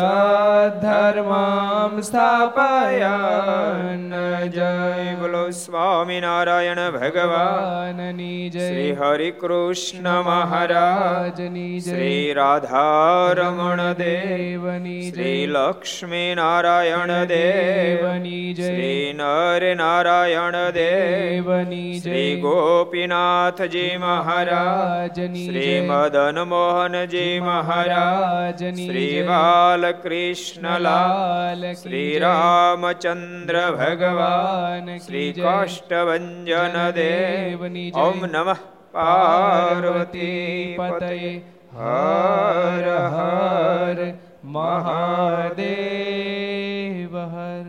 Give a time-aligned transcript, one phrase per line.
[0.86, 4.14] धर्मा સ્થાપયાન
[4.50, 16.36] જય બોલો સ્વામિનારાયણ ભગવાનની જય શ્રી હરિ કૃષ્ણ મહારાજની શ્રી રાધારમણ દેવ દેવની શ્રી લક્ષ્મી
[16.36, 27.42] નારાયણ દેવ દેવની જય શ્રી નર નારાયણ દેવ દેવની શ્રી ગોપીનાથજી મહારાજની શ્રી મદન મોહનજી
[27.42, 32.20] મહારાજની શ્રી બાલકૃષ્ણલાલ શ્રી.
[32.20, 37.92] રામચંદ્ર ભગવાન શ્રી કાષ્ટભન દેવની.
[37.92, 38.58] ઓમ નમઃ
[38.92, 41.41] પાર્વતી પતય
[41.74, 47.66] હર હર મહાદેવ હર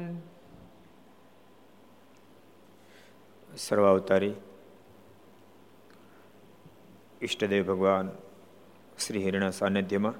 [3.56, 4.34] સર્વાવતારી
[7.22, 8.10] ઈષ્ટદેવ ભગવાન
[9.06, 10.14] શ્રી હિરણા સાનિધ્યમાં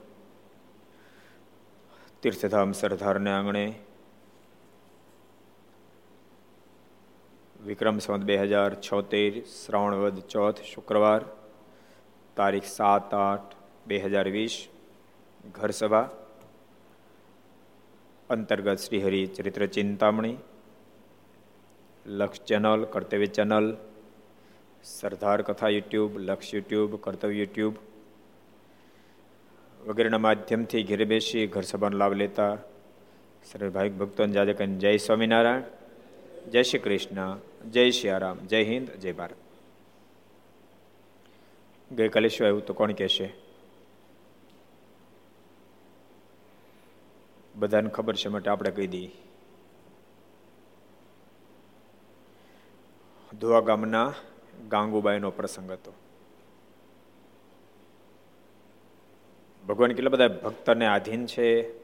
[2.23, 3.63] તીર્થધામ સરદારને આંગણે
[7.61, 11.27] વિક્રમ સંવત બે હજાર છોતેર શ્રાવણ વદ ચોથ, શુક્રવાર,
[12.37, 14.57] તારીખ સાત આઠ બે હજાર વીસ,
[15.53, 16.07] ઘરસભા,
[18.31, 20.39] અંતર્ગત શ્રીહરિ ચરિત્ર ચિંતામણી,
[22.07, 23.73] લક્ષ ચેનલ, કર્તવ્ય ચેનલ,
[24.85, 27.89] સરદાર કથા યુટ્યુબ, લક્ષ યુટ્યુબ, કર્તવ્ય યુટ્યુબ
[29.87, 32.59] વગેરેના માધ્યમથી ઘેરે બેસી ઘર સભાનો લાભ લેતા
[33.45, 35.63] સર્વે ભાવિક ભક્તોને જાજે કહીને જય સ્વામિનારાયણ,
[36.51, 37.39] જય શ્રી કૃષ્ણ,
[37.71, 39.35] જય શ્રી આરામ જય હિન્દ, જય ભારત.
[41.93, 43.33] ગઈકાલે શું આવ્યું તો કોણ કહેશે?
[47.57, 49.13] બધાને ખબર છે માટે આપણે કહી દઈએ.
[53.41, 54.15] ધોવા ગામના
[54.69, 55.93] ગાંગુબાઈનો પ્રસંગ હતો.
[59.69, 61.79] ભગવાન કેટલા બધા ભક્તને આધીન છે?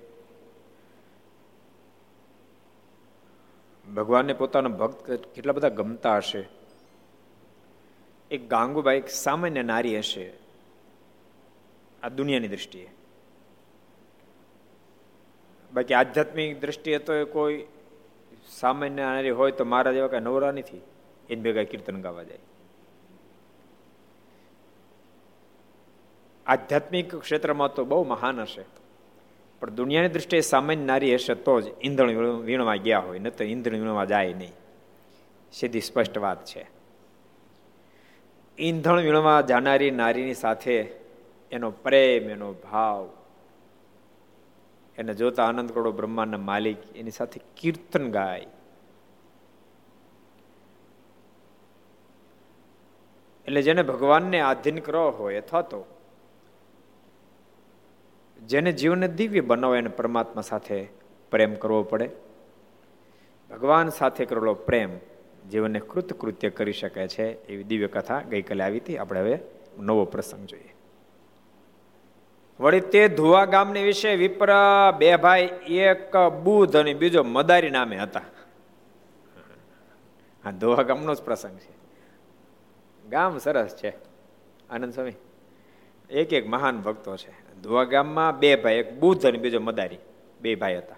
[3.94, 6.49] ભગવાનને પોતાનો ભક્ત કેટલા બધા ગમતા હશે?
[8.31, 10.33] એક ગાંગુબાઈ, એક સામાન્ય નારી હશે
[12.03, 12.91] આ દુનિયાની દ્રષ્ટિએ.
[15.75, 17.67] બાકી આધ્યાત્મિક દ્રષ્ટિએ તો કોઈ
[18.49, 20.81] સામાન્ય નારી હોય તો મારા જેવા કઈ નવરા નથી.
[21.31, 22.38] એને ભેગા કીર્તન ગાવા જાય.
[26.49, 28.65] આધ્યાત્મિક ક્ષેત્રમાં તો બહુ મહાન હશે.
[29.61, 32.11] પણ દુનિયાની દૃષ્ટિએ સામાન્ય નારી હશે તો જ ઈંધણ
[32.41, 34.53] વીણવા ગયા હોય ન તો ઈંધણ વીણવા જાય નહીં.
[35.53, 36.67] સીધી સ્પષ્ટ વાત છે.
[38.59, 40.93] ઈંધણ વીણવા જાનારી નારીની સાથે
[41.53, 43.11] એનો પ્રેમ, એનો ભાવ,
[44.99, 48.47] એને જોતા આનંદ કરોડો બ્રહ્માંડના માલિક, એની સાથે કીર્તન ગાય.
[53.47, 55.87] એટલે જેને ભગવાનને આધીન કરવો હોય અથવા તો
[58.46, 60.88] જેને જીવનને દિવ્ય બનાવો એને પરમાત્મા સાથે
[61.31, 62.11] પ્રેમ કરવો પડે.
[63.50, 64.90] ભગવાન સાથે કરેલો પ્રેમ
[65.50, 68.99] જીવનને કૃતકૃત્ય કરી શકે છે એવી દિવ્ય કથા ગઈકાલે આવી હતી.
[68.99, 69.38] આપણે હવે
[69.79, 70.75] નવો પ્રસંગ જોઈએ.
[72.61, 74.50] વળી તે ધુવા ગામની વિશે વિપ્ર
[74.99, 78.20] બે ભાઈ, એક બુધ અને બીજો મદારી નામે હતા.
[80.44, 81.79] હા, ધુવા ગામનો જ પ્રસંગ છે.
[83.08, 83.94] ગામ સરસ છે.
[84.70, 85.12] આનંદ સ્વામી.
[86.10, 87.60] એક એક મહાન ભક્તો છે.
[87.60, 89.99] ધોવા ગામમાં બે ભાઈ, એક બુદ્ધ અને બીજો મદારી.
[90.40, 90.96] બે ભાઈ હતા.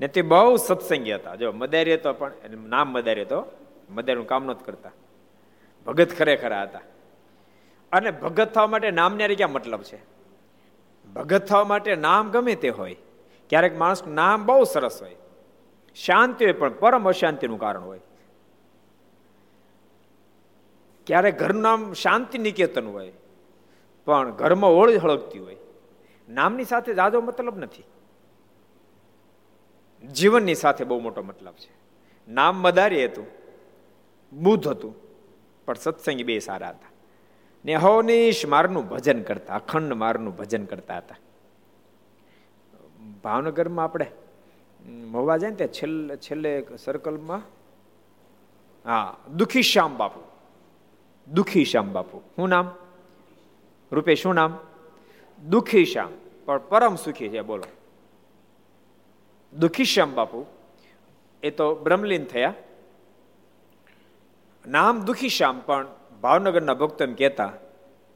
[0.00, 1.34] ને તે બહુ સત્સંગી હતા.
[1.34, 2.32] જો મદારી હતો પણ
[2.66, 3.56] નામ મદારી હતો,
[3.90, 4.90] મદારીનું કામ નહોતું કરતા.
[5.86, 6.80] ભગત ખરેખર હતા.
[7.92, 9.98] અને ભગત થવા માટે નામની ક્યાં મતલબ છે?
[11.14, 12.96] ભગત થવા માટે નામ ગમે તે હોય.
[13.48, 15.16] ક્યારેક માણસ નામ બહુ સરસ હોય.
[15.94, 18.00] શાંતિ હોય પણ પરમ અશાંતિનું કારણ હોય.
[21.06, 23.12] ક્યારેક ઘરનું નામ શાંતિ નિકેતન હોય.
[24.04, 25.56] પણ ઘરમાં ઓળી હળગતી હોય.
[26.28, 27.82] નામની સાથે જાજો મતલબ નથી.
[30.06, 31.72] જીવનની સાથે બહુ મોટો મતલબ છે.
[32.28, 33.26] નામ મદારી હતું,
[34.32, 34.94] બુદ્ધ હતું,
[35.66, 36.88] પણ સત્સંગી બે સારા હતા.
[37.64, 41.16] ને હવનીશ મારનું ભજન કરતા, અખંડ મારનું ભજન કરતા હતા.
[43.24, 44.10] ભાવનગરમાં આપણે
[44.86, 47.42] મહુવા જાય ને ત્યાં છેલ્લે છેલ્લે સર્કલમાં
[48.84, 50.20] હા, દુખી શ્યામ બાપુ.
[51.34, 52.18] દુખી શ્યામ બાપુ.
[52.36, 52.70] શું નામ?
[53.94, 54.58] રૂપે શું નામ?
[55.48, 56.12] દુઃખી શ્યામ.
[56.44, 57.64] પણ પરમ સુખી છે, બોલો.
[59.58, 60.46] દુઃખી શ્યામ બાપુ,
[61.42, 62.54] એ તો બ્રહ્મલીન થયા.
[64.66, 65.86] નામ દુઃખી શ્યામ, પણ
[66.20, 67.52] ભાવનગરના ભક્તો એમ કહેતા,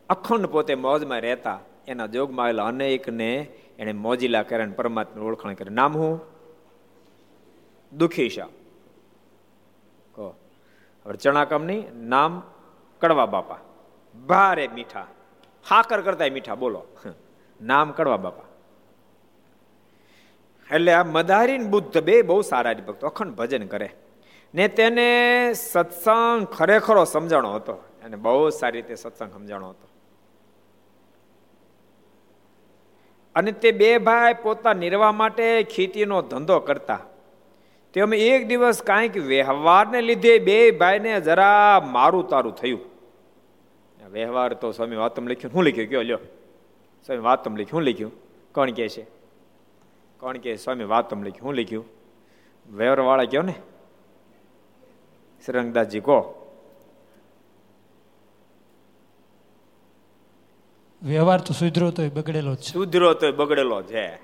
[0.08, 3.48] અખંડ પોતે મોજમાં રહેતા, એના જોગમાં આવેલા અનેકને
[3.78, 5.75] એને મોજીલા કરે પરમાત્મા ઓળખાણ કરી.
[5.75, 6.20] નામ હું?
[7.98, 8.48] દુઃખી શ્યામ.
[10.12, 10.34] કહો.
[11.06, 12.42] હવે ચણા કમની નામ
[13.00, 13.58] કડવા બાપા.
[14.26, 15.06] ભારે મીઠા.
[15.68, 16.86] હાકર કરતા મીઠા, બોલો.
[17.62, 18.42] નામ કડવા બાપા.
[20.74, 23.90] એટલે આ મદારીન બુદ્ધ બે બહુ સારા ભક્તો, અખંડ ભજન કરે.
[24.54, 27.72] ને તેને સત્સંગ ખરેખરો સમજાણો હતો.
[27.72, 29.88] અને બહુ સારી રીતે સત્સંગ સમજાણો હતો.
[33.34, 37.00] અને તે બે ભાઈ પોતા નિર્વાહ માટે ખેતીનો ધંધો કરતા.
[37.92, 42.80] તે અમે એક દિવસ કાંઈક વ્યવહારને લીધે બે ભાઈને જરા મારું તારું થયું.
[44.12, 45.88] વ્યવહાર તો સ્વામી વાતમ લખ્યું શું લખ્યું?
[45.88, 46.19] કયો લ્યો?
[47.06, 48.12] સ્વામી વાતમ લખ્યું શું લખ્યું?
[48.52, 49.02] કોણ કે છે?
[50.20, 51.84] કોણ કે સ્વામી વાતમ લખ્યું શું લખ્યું?
[52.72, 53.55] વ્યવહાર વાળા કયો ને?
[55.46, 56.34] શ્રીરંગદાસજી કહો.
[61.02, 62.72] વ્યવહાર તો સુધરો તો બગડેલો છે.
[62.72, 64.16] સુધરો તો બગડેલો છે.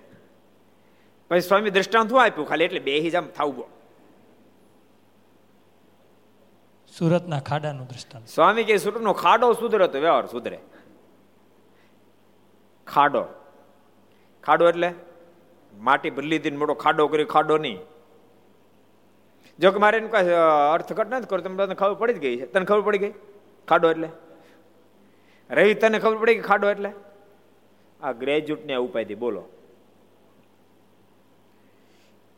[1.28, 2.48] પછી સ્વામી દ્રષ્ટાંત શું આપ્યું?
[2.48, 3.83] ખાલી એટલે બે આમ થાવું
[6.98, 8.26] સુરતના ખાડાનું દ્રષ્ટાંત.
[8.28, 10.58] સ્વામી કે સુરતનો ખાડો સુધરે તો વ્યવહાર સુધરે.
[12.86, 13.24] ખાડો.
[14.44, 14.90] ખાડો એટલે
[15.74, 17.78] માટી બદલી દીને મોટો ખાડો કરી ખાડો નહીં.
[19.58, 20.30] જો કે મારે એનું કઈ
[20.72, 22.46] અર્થઘટ નથી કરો તને ખબર પડી જ ગઈ છે.
[22.46, 23.12] તને ખબર પડી ગઈ?
[23.68, 24.08] ખાડો એટલે?
[25.50, 26.90] રવિ તને ખબર પડી ગઈ ખાડો એટલે?
[28.02, 29.44] આ ગ્રેજ્યુએટને ઉપાયથી બોલો.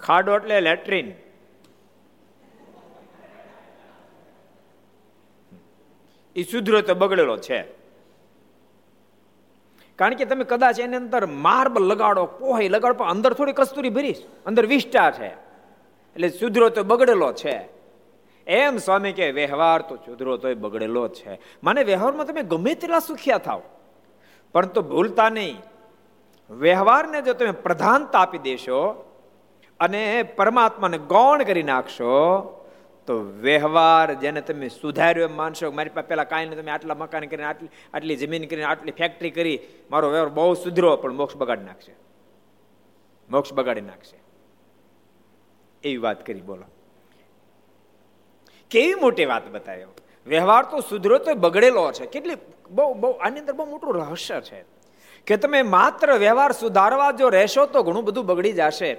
[0.01, 1.13] ખાડો એટલે લેટ્રિન
[6.37, 7.63] એ સુધરો તો બગડેલો છે.
[9.97, 14.23] કારણ કે તમે કદાચ એની અંદર માર્બલ લગાડો, પોહી લગાડો, પણ અંદર થોડી કસ્તુરી ભરીશ,
[14.47, 15.29] અંદર વિષ્ટા છે.
[16.15, 17.69] એટલે સુધરો તો બગડેલો છે.
[18.47, 21.41] એમ સ્વામી કે વ્યવહાર તો સુધરો તો બગડેલો છે.
[21.63, 23.63] મને વ્યવહારમાં તમે ગમે તેટલા સુખ્યા થાવ
[24.53, 25.57] પરંતુ ભૂલતા નહીં.
[26.51, 28.81] વ્યવહારને જો તમે પ્રધાનતા આપી દેશો
[29.81, 32.15] અને પરમાત્માને ગૌણ કરી નાખશો
[33.07, 37.25] તો વ્યવહાર જેને તમે સુધાર્યો એમ માનશો, મારી પાસે પેલા કાંઈ નહીં તમે આટલા મકાન
[37.25, 39.59] કરીને આટલી આટલી જમીન કરીને આટલી ફેક્ટરી કરી,
[39.91, 41.95] મારો વ્યવહાર બહુ સુધરો, પણ મોક્ષ બગાડી નાખશે.
[43.31, 44.17] મોક્ષ બગાડી નાખશે.
[45.85, 46.65] એવી વાત કરી, બોલો.
[48.71, 49.89] કેવી મોટી વાત બતાવ્યો
[50.27, 52.07] વ્યવહાર તો સુધરો તો બગડેલો છે.
[52.07, 52.37] કેટલી,
[52.71, 54.65] બહુ બહુ, આની અંદર બહુ મોટું રહસ્ય છે.
[55.27, 58.97] કે તમે માત્ર વ્યવહાર સુધારવા જો રહેશો તો ઘણું બધું બગડી જશે.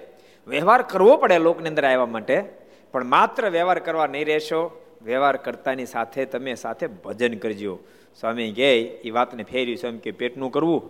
[0.47, 2.66] વ્યવહાર કરવો પડે લોકની અંદર આવવા માટે.
[2.91, 7.79] પણ માત્ર વ્યવહાર કરવા નહીં રહેશો, વ્યવહાર કરતાની સાથે તમે સાથે ભજન કરજો.
[8.19, 10.89] સ્વામી કહે એ વાતને ફેરી સ્વામી કે, પેટનું કરવું.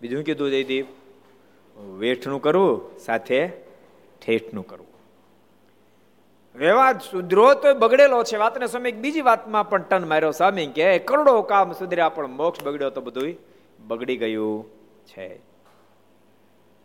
[0.00, 0.86] બીજું કીધું જયદીપ?
[1.98, 3.48] વેઠનું કરવું, સાથે
[4.26, 4.96] ઠેઠનું કરવું.
[6.56, 8.36] વ્યવહાર સુધરો તો બગડેલો છે.
[8.36, 10.30] વાતને સમય બીજી વાતમાં પણ ટન માર્યો.
[10.30, 13.34] સ્વામી કે કરોડો કામ સુધર્યા, પણ મોક્ષ બગડ્યો તો બધું
[13.86, 14.70] બગડી ગયું
[15.06, 15.34] છે.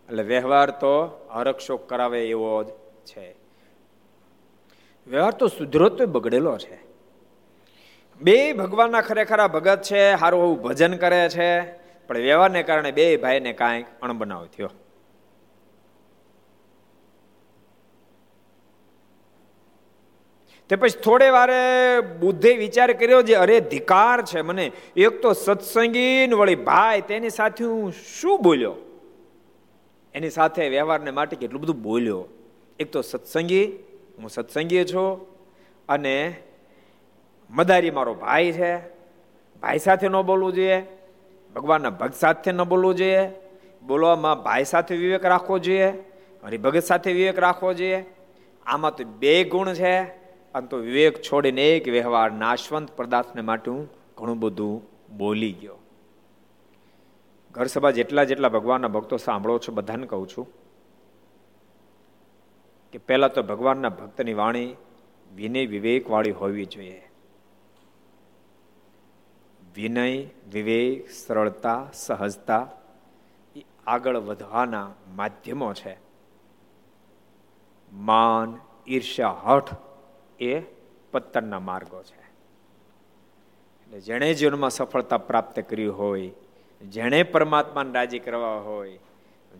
[0.10, 2.68] એટલે વ્યવહાર તો હરક્ષોક કરાવે એવો જ
[3.06, 3.41] છે.
[5.12, 6.78] વ્યવહાર તો સુધરો તો બગડેલો છે.
[8.22, 11.62] બે ભગવાનના ખરેખરા ભગત છે સારું એવું ભજન કરે છે,
[12.08, 14.70] પણ વ્યવહારને કારણે બે ભાઈને કાંઈક અણબનાવ થયો.
[20.70, 26.34] તે પછી થોડે વારે બુદ્ધે વિચાર કર્યો જે અરે ધિકાર છે મને, એક તો સત્સંગીન
[26.34, 28.76] વળી ભાઈ, તેની સાથે હું શું બોલ્યો?
[30.14, 32.28] એની સાથે વ્યવહારને માટે કેટલું બધું બોલ્યો?
[32.80, 33.66] એક તો સત્સંગી
[34.18, 35.28] હું સત્સંગી છું
[35.90, 36.36] અને
[37.50, 38.78] મદારી મારો ભાઈ છે.
[39.62, 40.84] ભાઈ સાથે ન બોલવું જોઈએ.
[41.56, 43.30] ભગવાનના ભક્ત સાથે ન બોલવું જોઈએ.
[43.88, 45.92] બોલવામાં ભાઈ સાથે વિવેક રાખવો જોઈએ.
[46.44, 48.06] હરિભગત સાથે વિવેક રાખવો જોઈએ.
[48.66, 50.02] આમાં તો બે ગુણ છે.
[50.54, 54.84] અને તો વિવેક છોડીને એક વ્યવહાર નાશવંત પદાર્થને માટે હું ઘણું બધું
[55.18, 55.78] બોલી ગયો.
[57.52, 60.48] ઘર સભા જેટલા જેટલા ભગવાનના ભક્તો સાંભળો છો, બધાને કહું છું
[62.92, 64.76] કે પહેલાં તો ભગવાનના ભક્તની વાણી
[65.36, 67.12] વિનય વિવેકવાળી હોવી જોઈએ.
[69.76, 72.70] વિનય, વિવેક, સરળતા, સહજતા
[73.56, 75.98] એ આગળ વધવાના માધ્યમો છે.
[77.94, 78.58] માન,
[78.88, 79.76] ઈર્ષ્યા, હઠ
[80.40, 80.60] એ
[81.12, 82.22] પત્તનના માર્ગો છે.
[83.82, 86.32] એટલે જેણે જીવનમાં સફળતા પ્રાપ્ત કરી હોય,
[86.88, 89.00] જેણે પરમાત્માને રાજી કરવા હોય,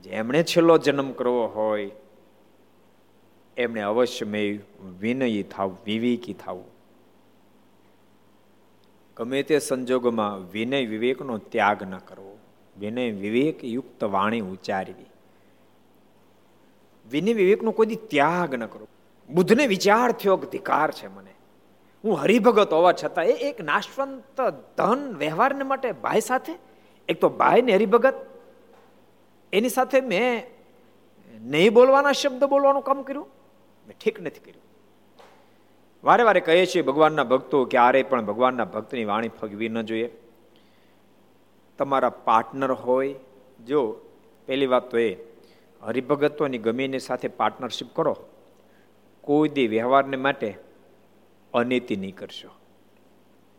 [0.04, 1.92] જેમણે છેલ્લો જન્મ કરવો હોય
[3.62, 4.60] એમણે અવશ્યમય
[5.00, 6.70] વિનયી થાવ, વિવેકી થાવું.
[9.18, 12.38] ગમે તે સંજોગોમાં વિનય વિવેકનો ત્યાગ ન કરવો.
[12.78, 15.10] વિનય વિવેક યુક્ત વાણી ઉચ્ચારવી.
[17.12, 18.88] વિનય વિવેકનો કોઈ ત્યાગ ન કરો
[19.30, 21.34] બુદ્ધને વિચાર થયો અધિકાર છે મને.
[22.04, 24.42] હું હરિભગત હોવા છતાં એ એક નાશવંત
[24.78, 26.54] ધન વ્યવહારને માટે ભાઈ સાથે,
[27.10, 28.18] એક તો ભાઈ ને હરિભગત,
[29.54, 30.44] એની સાથે મેં
[31.42, 33.28] નહીં બોલવાના શબ્દ બોલવાનું કામ કર્યું.
[33.92, 34.64] મેં ઠીક નથી કર્યું.
[36.04, 40.18] વારે વારે કહીએ છીએ ભગવાનના ભક્તો ક્યારેય પણ ભગવાનના ભક્તની વાણી ફગવી ન જોઈએ.
[41.78, 43.16] તમારા પાર્ટનર હોય.
[43.68, 43.96] જો,
[44.46, 45.18] પહેલી વાત તો એ,
[45.82, 48.18] હરિભગતોની ગમીની સાથે પાર્ટનરશિપ કરો.
[49.22, 50.58] કોઈ દી વ્યવહારને માટે
[51.54, 52.50] અનીતિ નહીં કરશો.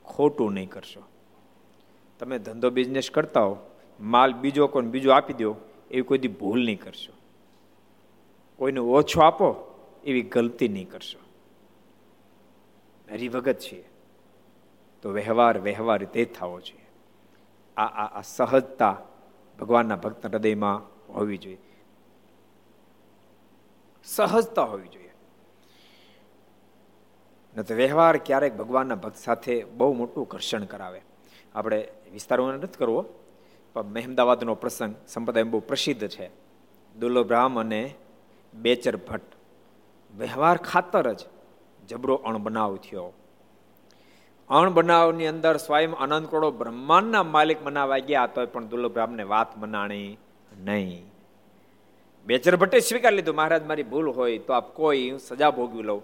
[0.04, 1.02] ખોટું નહીં કરશો.
[2.18, 3.56] તમે ધંધો બિઝનેસ કરતા હો,
[4.00, 5.56] માલ બીજો કોને બીજો આપી દો,
[5.90, 7.12] એવી કોઈ દી ભૂલ નહીં કરશો.
[8.56, 9.68] કોઈને ઓછો આપો
[10.04, 11.18] એવી ગલતી નહીં કરશો.
[13.10, 13.88] હરિભગત છીએ
[15.02, 16.86] તો વ્યવહાર વ્યવહાર રીતે થવો જોઈએ.
[17.76, 19.02] આ આ આ સહજતા
[19.60, 20.82] ભગવાનના ભક્ત હૃદયમાં
[21.14, 21.58] હોવી જોઈએ.
[24.04, 25.12] સહજતા હોવી જોઈએ.
[27.56, 31.02] ન તો વ્યવહાર ક્યારેક ભગવાનના ભક્ત સાથે બહુ મોટું ઘર્ષણ કરાવે.
[31.54, 33.04] આપણે વિસ્તારમાં નથી કરવો,
[33.74, 36.30] પણ મહેમદાવાદનો પ્રસંગ સંપ્રદાય બહુ પ્રસિદ્ધ છે.
[36.98, 37.94] દુર્લભરામ અને
[38.54, 39.41] બેચર ભટ્ટ
[40.18, 41.20] વ્યવહાર ખાતર જ
[41.88, 43.12] જબરો અણબનાવ થયો.
[44.50, 50.18] અણબનાવની અંદર સ્વયં અનંત કરોડો બ્રહ્માંડના માલિક બનાવા ગયા તો પણ દુર્લભરામને વાત મનાણી
[50.58, 51.04] નહીં.
[52.26, 56.02] બેચર ભટ્ટે સ્વીકાર લીધું, મહારાજ, મારી ભૂલ હોય તો આપ કોઈ સજા ભોગવી લઉં.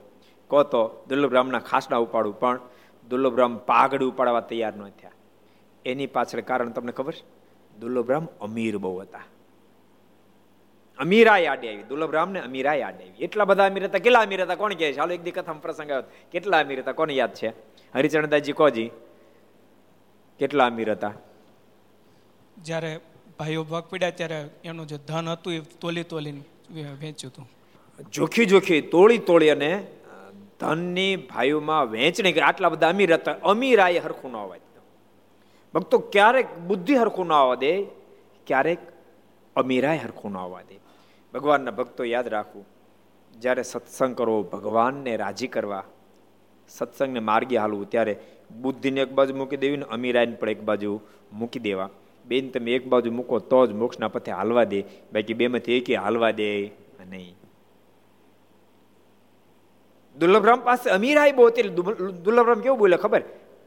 [0.49, 2.61] કહો તો દુર્લભરામના ખાસડા ઉપાડું, પણ
[3.09, 5.11] દુર્લભરામ પાઘડી ઉપાડવા તૈયાર ન થયા.
[5.85, 7.13] એની પાછળ કારણ તમને ખબર?
[7.13, 7.39] છે
[7.79, 9.21] દુર્લભરામ અમીર બહુ હતા.
[10.99, 11.83] અમીરા આડે આવી.
[11.83, 13.25] દુર્લભરામ ને અમીરાય આડે આવી.
[13.25, 13.99] એટલા બધા અમીર હતા.
[13.99, 14.55] કેટલા અમીર હતા?
[14.55, 14.99] કોણ કહે છે?
[14.99, 16.11] હાલો એક દી પ્રસંગ આવ્યો.
[16.33, 16.93] કેટલા અમીર હતા?
[16.93, 17.49] કોને યાદ છે?
[17.95, 18.91] હરિચરણદાસજી કોજી?
[20.39, 21.13] કેટલા અમીર હતા?
[22.63, 23.01] જ્યારે
[23.39, 26.41] ભાઈઓ ભાગ પડ્યા ત્યારે એનું જે ધન હતું એ તોલી તોલીને
[27.01, 27.49] વેચ્યું હતું.
[28.13, 29.87] જોખી જોખી તોળી તોળી અને
[30.61, 32.43] ધનની ભાઈઓમાં વેચણી કરી.
[32.43, 33.33] આટલા બધા અમીર હતા.
[33.33, 34.61] અમીરાય હરખું ન હોય
[35.75, 37.73] ભક્તો ક્યારેક બુદ્ધિ હરખું ન આવવા દે
[38.47, 38.79] ક્યારેક
[39.57, 40.88] અમીરાય હરખું ન આવવા દે.
[41.35, 42.67] ભગવાનના ભક્તો યાદ રાખવું.
[43.39, 45.85] જ્યારે સત્સંગ કરવો, ભગવાનને રાજી કરવા,
[46.69, 48.21] સત્સંગને માર્ગે હાલવું, ત્યારે
[48.61, 51.01] બુદ્ધિને એક બાજુ મૂકી દેવી ને અમીરાયને પણ એક બાજુ
[51.33, 51.91] મૂકી દેવા.
[52.27, 54.81] બેન, તમે એક બાજુ મૂકો તો જ મોક્ષના પથે હાલવા દે.
[55.13, 56.71] બાકી બેમાંથી એકે હાલવા દે
[57.11, 57.37] નહીં.
[60.19, 63.23] દુર્લભરામ પાસે અમીરાય બહુ હતી દુર્લભરામ કેવું બોલે ખબર?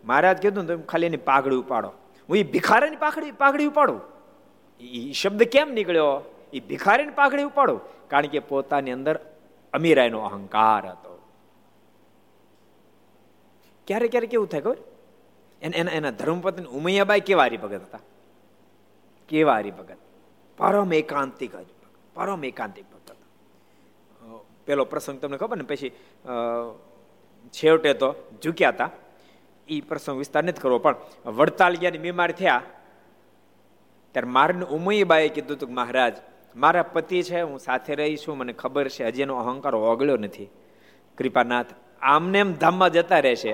[0.06, 1.92] મહારાજ કીધું તમે ખાલી એની પાઘડી ઉપાડો.
[2.30, 4.02] હું એ ભિખારાની પાઘડી પાઘડી ઉપાડું?
[4.82, 6.31] એ શબ્દ કેમ નીકળ્યો?
[6.54, 7.76] એ ભિખારીને પાઘડી ઉપાડો,
[8.12, 9.16] કારણ કે પોતાની અંદર
[9.74, 11.12] અમીરાયનો અહંકાર હતો.
[13.88, 14.80] ક્યારે ક્યારે કેવું થાય ખબર?
[15.62, 18.04] એના એના ધર્મપત્ની ઉમૈયાબાઈ કેવા હરિભગત હતા.
[19.30, 20.00] કેવા હરિભગત
[20.58, 21.54] પરમ એકાંતિક
[22.16, 23.30] પરમ એકાંતિક ભક્ત હતા.
[24.68, 25.66] પેલો પ્રસંગ તમને ખબર ને?
[25.70, 25.92] પછી
[27.54, 28.10] છેવટે તો
[28.44, 28.92] ઝૂક્યા હતા.
[29.70, 30.98] એ પ્રસંગ વિસ્તાર નથી કરવો, પણ
[31.38, 32.62] વડતાલ ગયા બીમાર થયા.
[34.16, 36.16] ત્યારે મારને ઉમૈયાબાઈએ કીધું હતું મહારાજ
[36.56, 40.50] મારા પતિ છે, હું સાથે રહીશું મને ખબર છે, હજી એનો અહંકાર ઓગળ્યો નથી.
[41.18, 41.66] કૃપાનાથ,
[42.02, 43.54] આમને એમ ધામમાં જતા રહેશે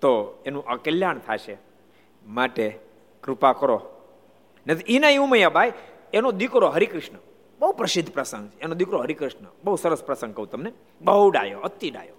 [0.00, 1.56] તો એનું અકલ્યાણ થશે.
[2.26, 2.78] માટે
[3.22, 3.90] કૃપા કરો.
[4.66, 5.72] નથી એના ઉમૈયાબાઈ
[6.12, 7.18] એનો દીકરો હરિકૃષ્ણ.
[7.58, 8.60] બહુ પ્રસિદ્ધ પ્રસંગ છે.
[8.60, 9.46] એનો દીકરો હરિકૃષ્ણ.
[9.64, 10.72] બહુ સરસ પ્રસંગ કહું તમને.
[11.00, 12.14] બહુ ડાયો અતિ ડાયો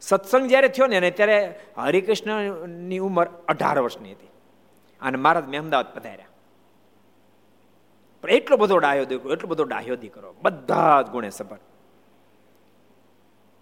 [0.00, 4.26] સત્સંગ જ્યારે થયો ને ત્યારે હરિકૃષ્ણની ઉંમર અઢાર વર્ષની હતી.
[5.00, 6.26] અને મહારાજ મેં અમદાવાદ પધાર્યા.
[8.24, 11.56] પણ એટલો બધો ડાયો દીકરો, એટલો બધો ડાહ્યો દીકરો, બધા જ ગુણે સભર.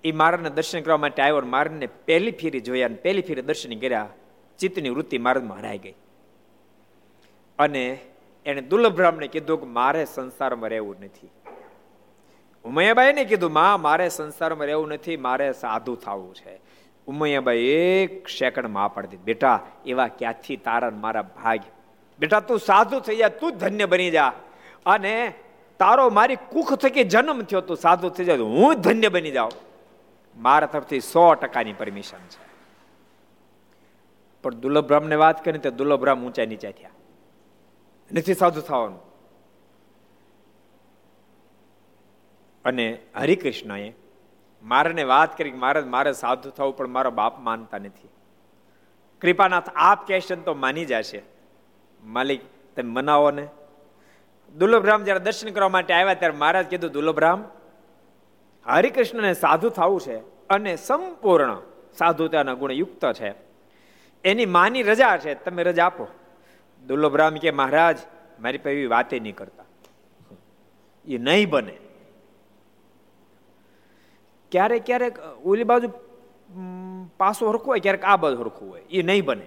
[0.04, 4.08] એ મારને દર્શન કરવા માટે આવ્યો મારને પહેલી ફેરી જોયા પહેલી ફેરી દર્શન કર્યા,
[4.58, 5.94] ચિત્તની વૃત્તિ મારામાં હરાઈ ગઈ.
[7.58, 7.98] અને
[8.46, 11.30] એને દુર્લભરામને કીધું કે મારે સંસારમાં રહેવું નથી.
[12.64, 16.60] ઉમૈયાબાઈને કીધું, માં, મારે સંસારમાં રહેવું નથી, મારે સાધુ થવું છે.
[17.06, 21.60] ઉમૈયાબાઈ એક સેકન્ડમાં પાડી બેટા, એવા ક્યાંથી તારા મારા ભાગ
[22.18, 24.32] બેટા, તું સાધુ થઈ જા, તું ધન્ય બની જા.
[24.86, 25.34] અને
[25.78, 29.50] તારો મારી કુખ થકી જન્મ થયો તો સાધુ થઈ જાય હું ધન્ય બની જાઉં.
[30.42, 32.52] મારા તરફથી સો ટકાની પરમિશન છે.
[34.42, 36.90] પણ દુર્લભરામને વાત કરી તો દુર્લભરામ ઊંચા નીચા થયા.
[38.12, 39.00] નથી સાધુ થવાનું.
[42.64, 43.94] અને હરિકૃષ્ણએ
[44.62, 48.08] મારાને વાત કરી મારે મારે સાધુ થવું પણ મારો બાપ માનતા નથી.
[49.20, 51.22] કૃપાનાથ, આપ કહેશે તો માની જશે.
[52.04, 52.40] માલિક,
[52.76, 53.48] તમે મનાવો ને.
[54.58, 57.50] દુર્લભરામ જયારે દર્શન કરવા માટે આવ્યા ત્યારે મહારાજ કીધું, દુર્લભરામ,
[58.66, 60.16] હરિકૃષ્ણને સાધુ થવું છે
[60.48, 61.56] અને સંપૂર્ણ
[61.98, 63.34] સાધુતાના ગુણ યુક્ત છે.
[64.24, 66.08] એની માની રજા છે, તમે રજા આપો.
[66.86, 67.98] દુર્લભરામ કે મહારાજ,
[68.40, 69.64] મારી પાસે વાતે નહીં કરતા.
[71.08, 71.78] એ નહીં બને.
[74.52, 75.88] ક્યારેક ક્યારેક ઓલી બાજુ
[77.18, 78.80] પાસો હરખું હોય, ક્યારેક આ બાજુ હરખું હોય.
[78.80, 79.46] એ નહીં બને.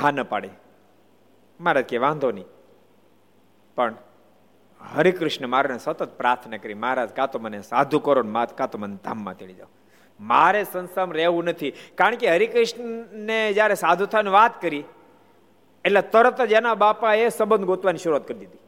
[0.00, 0.61] હા, ન પાડે.
[1.62, 2.48] મહારાજ કે વાંધો નહીં.
[3.76, 3.94] પણ
[4.80, 8.96] હરિકૃષ્ણ મારે સતત પ્રાર્થના કરી, મહારાજ, કાં તો મને સાધુ કરો ને કાં તો મને
[9.04, 9.70] ધામમાં તેડી જાઓ.
[10.20, 11.70] મારે સંસ્થામાં રહેવું નથી.
[11.98, 14.84] કારણ કે હરિકૃષ્ણને જ્યારે સાધુ થવાની વાત કરી,
[15.84, 18.60] એટલે તરત જ એના બાપા એ સંબંધ ગોતવાની શરૂઆત કરી દીધી.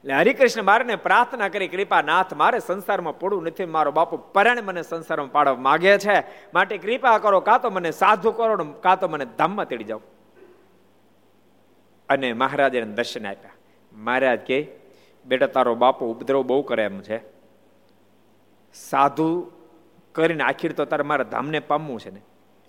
[0.00, 3.68] એટલે હરિકૃષ્ણ મારે પ્રાર્થના કરી કૃપા નાથ મારે સંસારમાં પડવું નથી.
[3.76, 6.16] મારો બાપુ પરણ મને સંસારમાં પાડવા માગે છે.
[6.54, 10.02] માટે કૃપા કરો, કાં તો મને સાધુ કરો કાં તો મને ધામમાં તેડી જાઓ.
[12.10, 13.50] અને મહારાજે દર્શન આપ્યા.
[13.92, 14.68] મહારાજ કે
[15.26, 17.20] બેટા, તારો બાપુ ઉપદ્રવ બહુ કરે એમ છે.
[18.74, 19.52] સાધુ
[20.12, 22.20] કરીને આખીર તો તારે મારા ધામને પામવું છે ને.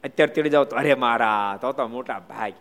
[0.03, 2.53] અત્યારે તેડી જાઓ તો, અરે મારા તો તો મોટા ભાઈ.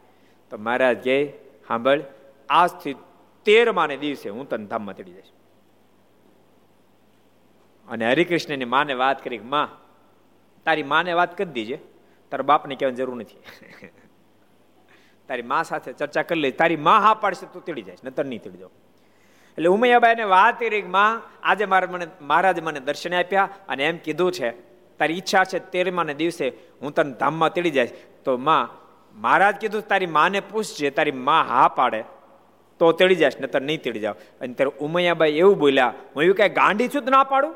[0.51, 1.33] તો મહારાજ કે
[1.69, 2.03] સાંભળ
[2.51, 2.95] આજથી
[3.45, 5.31] તેરમાને દિવસે હું તને ધામમાં તેડી જઈશ
[7.89, 9.69] અને હરિકૃષ્ણની માને વાત કરી માં,
[10.65, 11.79] તારી માને વાત કરી દીજે.
[12.31, 13.37] તારા બાપને કહેવાની જરૂર નથી.
[15.31, 18.43] તારી મા સાથે ચર્ચા કરી લે તારી મા હા પાડશે તું તીડી જાય નતર નહીં
[18.47, 18.73] તેડી જાવ
[19.59, 24.31] એટલે ઉમૈયાબાઈને વાત કરી માં, આજે મારા મને, મહારાજ મને દર્શન આપ્યા અને એમ કીધું
[24.39, 24.51] છે,
[25.01, 26.47] તારી ઈચ્છા છે તેરમાને દિવસે
[26.83, 27.93] હું તને ધામમાં તેડી જાય
[28.25, 28.71] તો માં,
[29.17, 32.01] મહારાજ કીધું તારી માને પૂછજે તારી મા હા પાડે,
[32.81, 34.17] તો તેડી જાય નતર નહીં તેડી જાવ.
[34.41, 37.55] અને ત્યારે ઉમૈયાબાઈ એવું બોલ્યા, હું એવું કઈ ગાંડી છું ના પાડું?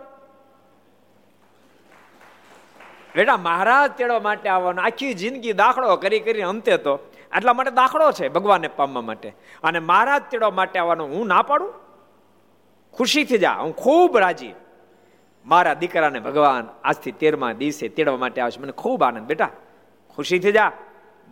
[3.17, 6.95] બેટા, મહારાજ તેડવા માટે આવવાનો, આખી જિંદગી દાખલો કરી કરીને અંતે તો
[7.35, 9.33] આટલા માટે દાખલો છે ભગવાનને પામવા માટે.
[9.63, 11.75] અને મહારાજ તેડવા માટે આવવાનું હું ના પાડું?
[12.93, 14.55] ખુશીથી જા, હું ખૂબ રાજી.
[15.47, 19.51] મારા દીકરાને ભગવાન આજથી તેરમા દિવસે તેડવા માટે આવશે મને ખૂબ આનંદ, બેટા.
[20.17, 20.73] ખુશીથી જા.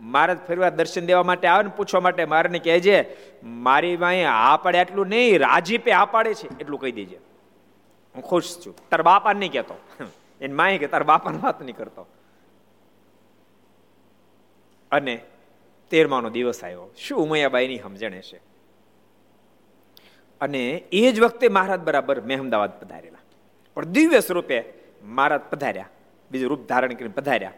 [0.01, 4.77] મારા ફેરવા દર્શન દેવા માટે આવે ને પૂછવા માટે મારે કહેજે મારી માએ આ પાડે
[4.77, 6.59] એટલું નહીં રાજીપે આ પાડે છે.
[6.59, 7.19] એટલું કહી દેજે.
[8.15, 8.75] હું ખુશ છું.
[8.89, 10.05] તાર બાપા નહીં કહેતો.
[10.41, 12.07] એને માએ કે તાર બાપાની વાત નહીં કરતો.
[14.91, 15.21] અને
[15.93, 16.89] તેરમાનો દિવસ આવ્યો.
[16.97, 18.37] શું ઉમૈયાબાઈની સમજણ છે
[20.41, 23.17] અને એ જ વખતે મહારાજ બરાબર મેં અમદાવાદ પધારેલા.
[23.73, 24.63] પણ દિવ્ય સ્વરૂપે
[25.03, 25.89] મહારાજ પધાર્યા.
[26.31, 27.53] બીજું રૂપ ધારણ કરીને પધાર્યા.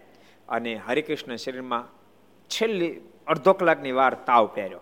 [0.50, 1.88] અને હરિકૃષ્ણ શરીરમાં
[2.48, 4.80] છેલ્લી અડધો કલાકની વાર તાવ પહેર્યો.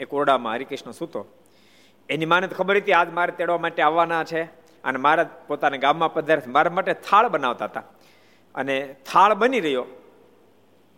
[0.00, 1.26] એક ઓરડામાં હરિકૃષ્ણ સૂતો.
[2.08, 4.42] એની માને ખબર હતી આજ મારે તેડવા માટે આવવાના છે.
[4.84, 6.50] અને મારા પોતાના ગામમાં પધાર્યા.
[6.50, 7.82] મારા માટે થાળ બનાવતા હતા.
[8.54, 9.84] અને થાળ બની રહ્યો.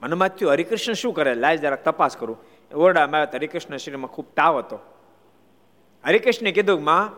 [0.04, 1.34] મનમાં થયું હરિકૃષ્ણ શું કરે?
[1.34, 2.38] લાય જરાક તપાસ કરું.
[2.74, 4.78] ઓરડામાં આવ્યા હરિકૃષ્ણ શરીરમાં ખૂબ તાવ હતો.
[6.06, 7.12] હરિકૃષ્ણે કીધું માં,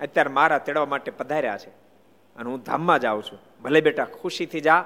[0.00, 1.68] અત્યારે મારા તેડવા માટે પધાર્યા છે
[2.36, 3.38] અને હું ધામમાં જાઉં છું.
[3.62, 4.84] ભલે બેટા, ખુશીથી જા.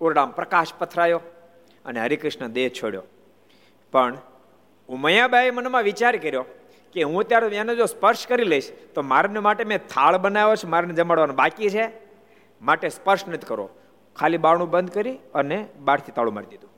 [0.00, 1.20] ઓરડામાં પ્રકાશ પથરાયો
[1.84, 3.02] અને હરિકૃષ્ણ દેહ છોડ્યો.
[3.92, 4.16] પણ
[4.88, 6.44] ઉમૈયાબાઈ મનમાં વિચાર કર્યો
[6.92, 10.66] કે, હું ત્યારે એને જો સ્પર્શ કરી લઈશ, તો મારને માટે મેં થાળ બનાવ્યો છે,
[10.66, 11.90] મારને જમાડવાનો બાકી છે.
[12.62, 13.70] માટે સ્પર્શ નથી કરો
[14.16, 16.70] ખાલી બારણું બંધ કરી અને બારથી તાળું મારી દીધું.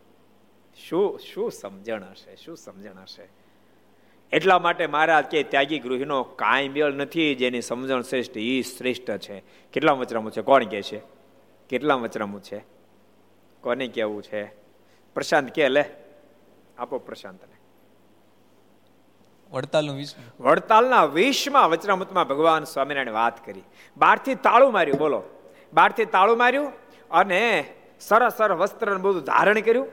[0.89, 3.29] શું શું સમજણ હશે શું સમજણ હશે?
[4.33, 9.43] એટલા માટે મહારાજ કે ત્યાગી ગૃહિનો કાંઈ મેળ નથી જેની સમજણ શ્રેષ્ઠ એ શ્રેષ્ઠ છે.
[9.73, 10.43] કેટલા વચરામું છે?
[10.43, 11.03] કોણ કે છે?
[11.69, 12.65] કેટલા વચરામું છે?
[13.61, 14.45] કોને કેવું છે?
[15.15, 15.85] પ્રશાંત કે લે
[16.79, 17.55] આપો પ્રશાંતને.
[20.41, 23.63] વડતાલનું વીસમાં વચરામૃતમાં ભગવાન સ્વામિનારાયણ વાત કરી.
[23.97, 25.23] બહારથી તાળું માર્યું બોલો.
[25.73, 26.73] બહારથી તાળું માર્યું
[27.11, 27.65] અને
[28.01, 29.87] સરસ સરસ વસ્ત્ર બધું ધારણ કર્યું.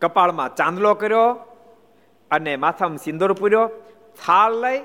[0.00, 1.32] કપાળમાં ચાંદલો કર્યો
[2.30, 3.70] અને માથામાં સિંદૂર પૂર્યો.
[4.26, 4.84] થાળ લઈ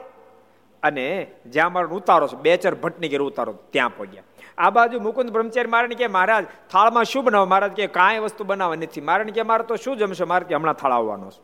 [0.83, 4.23] અને જ્યાં મારો ઉતારો છે, બે ચાર ભટ્ટની ઘેર ઉતારો, ત્યાં પહોંચ્યા.
[4.57, 7.45] આ બાજુ મુકુંદ બ્રહ્મચારી મારે કે મહારાજ, થાળમાં શું બનાવો?
[7.45, 9.01] મહારાજ કે કાંઈ વસ્તુ બનાવવા નથી.
[9.01, 10.23] મારે કે મારે તો શું જમશે?
[10.23, 11.41] મારે કે હમણાં થાળ આવવાનો છે.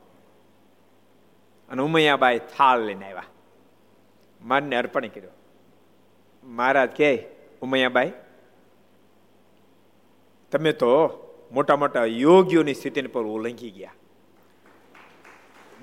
[1.70, 3.24] અને ઉમૈયાબાઈ થાળ લઈને આવ્યા.
[4.42, 5.30] મનને અર્પણ કર્યો.
[6.44, 7.28] મહારાજ કે
[7.62, 8.14] ઉમૈયાબાઈ
[10.56, 10.92] તમે તો
[11.52, 13.94] મોટા મોટા યોગીઓની સ્થિતિને પર ઉલ્લંઘી ગયા.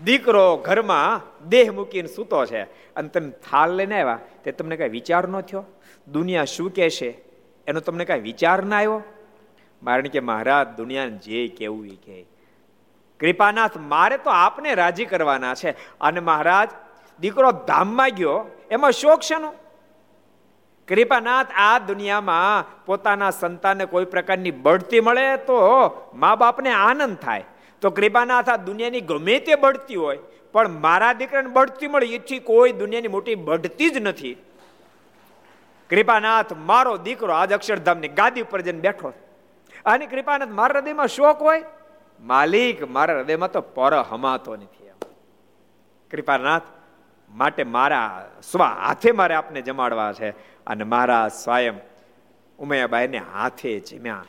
[0.04, 2.62] દીકરો ઘરમાં દેહ મૂકીને સૂતો છે
[2.94, 5.64] અને તમે થાળ લઈને આવ્યા, તે તમને કઈ વિચાર ન થયો?
[6.08, 7.18] દુનિયા શું કહેશે
[7.66, 9.02] એનો તમને કઈ વિચાર ના આવ્યો?
[9.84, 12.26] કારણ કે મહારાજ, દુનિયાને જે કેવું એ કહે.
[13.20, 15.70] કૃપાનાથ, મારે તો આપને રાજી કરવાના છે.
[16.00, 16.68] અને મહારાજ,
[17.20, 19.61] દીકરો ધામમાં ગયો, એમાં શોખ છે
[20.88, 25.58] કૃપાનાથ, આ દુનિયામાં પોતાના સંતાનને કોઈ પ્રકારની બઢતી મળે તો
[26.14, 27.44] મા બાપને આનંદ થાય.
[27.82, 30.18] તો કૃપાનાથ, આ દુનિયાની ગમે તે બઢતી હોય,
[30.52, 34.36] પણ મારા દીકરાને બઢતી મળે, એથી કોઈ દુનિયાની મોટી બઢતી જ નથી.
[35.90, 39.14] કૃપાનાથ, મારો દીકરો આજ અક્ષરધામની ગાદી ઉપર જઈને બેઠો
[39.84, 41.64] અને કૃપાનાથ, મારા હૃદયમાં શોક હોય?
[42.20, 44.82] માલિક, મારા હૃદયમાં તો પર હમાતો નથી
[46.10, 46.62] કૃપાનાથ
[47.32, 50.30] માટે મારા સ્વા હાથે મારે આપને જમાડવા છે
[50.64, 51.74] અને મારા સ્વયં
[52.58, 54.24] ઉમૈયાબાઈને હાથે જમ્યા.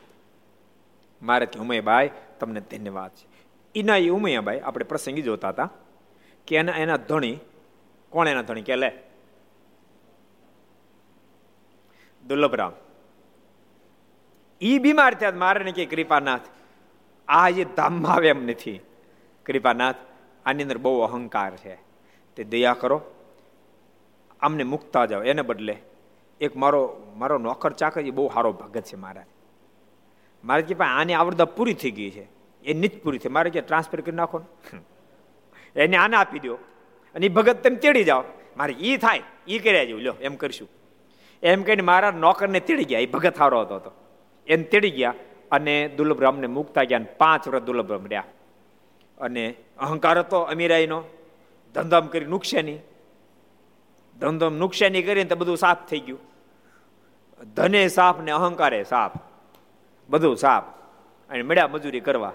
[1.46, 3.28] કે ઉમૈયાબાઈ, તમને ધન્યવાદ છે.
[3.76, 5.70] એના એ ઉમૈયાબાઈ આપણે પ્રસંગી જોતા હતા
[6.48, 7.39] કે એના એના ધણી,
[8.10, 8.62] કોણ એના ધણી?
[8.62, 8.92] કે લે.
[12.28, 12.72] દુર્લભરામ.
[14.62, 16.42] ઈ બીમાર થયા મારે કે કૃપાનાથ,
[17.28, 18.80] આ જે ધામમાં આવે એમ નથી.
[19.46, 19.96] કૃપાનાથ,
[20.46, 21.92] આની અંદર બહુ અહંકાર છે.
[22.36, 23.02] તે દયા કરો.
[24.41, 25.24] આમને મુકતા જાઓ.
[25.24, 25.78] એને બદલે
[26.41, 29.24] એક મારો મારો નોકર ચાકર એ બહુ સારો ભગત છે મારા.
[30.43, 32.28] મારે કે ભાઈ, આની આવડતા પૂરી થઈ ગઈ છે.
[32.63, 33.30] એ નીચ પૂરી થઈ.
[33.30, 34.41] મારે કે ટ્રાન્સફર કરી નાખો
[35.76, 36.54] એને આને આપી દો
[37.15, 38.24] અને એ ભગત તેમ તેડી જાઓ.
[38.58, 39.22] મારે એ થાય.
[39.48, 40.02] એ કર્યા જેવું.
[40.02, 40.69] લ્યો, એમ કરશું.
[41.43, 43.00] એમ કહીને મારા નોકરને તેડી ગયા.
[43.00, 43.91] એ ભગત હારો હતો તો.
[44.48, 45.13] એને તેડી ગયા
[45.52, 48.24] અને દુર્લભરામને મૂકતા ગયા પાંચ વર્ષ દુર્લભરામ રહ્યા.
[49.17, 51.04] અને અહંકાર હતો અમીરાઈનો.
[51.74, 52.80] ધંધામ કરી નુકસાની
[54.20, 56.20] ધંધોમ નુકસાની કરીને તો બધું સાફ થઈ ગયું.
[57.54, 59.12] ધને સાફ ને અહંકારે સાફ.
[60.10, 60.64] બધું સાફ.
[61.30, 62.34] અને મળ્યા મજૂરી કરવા.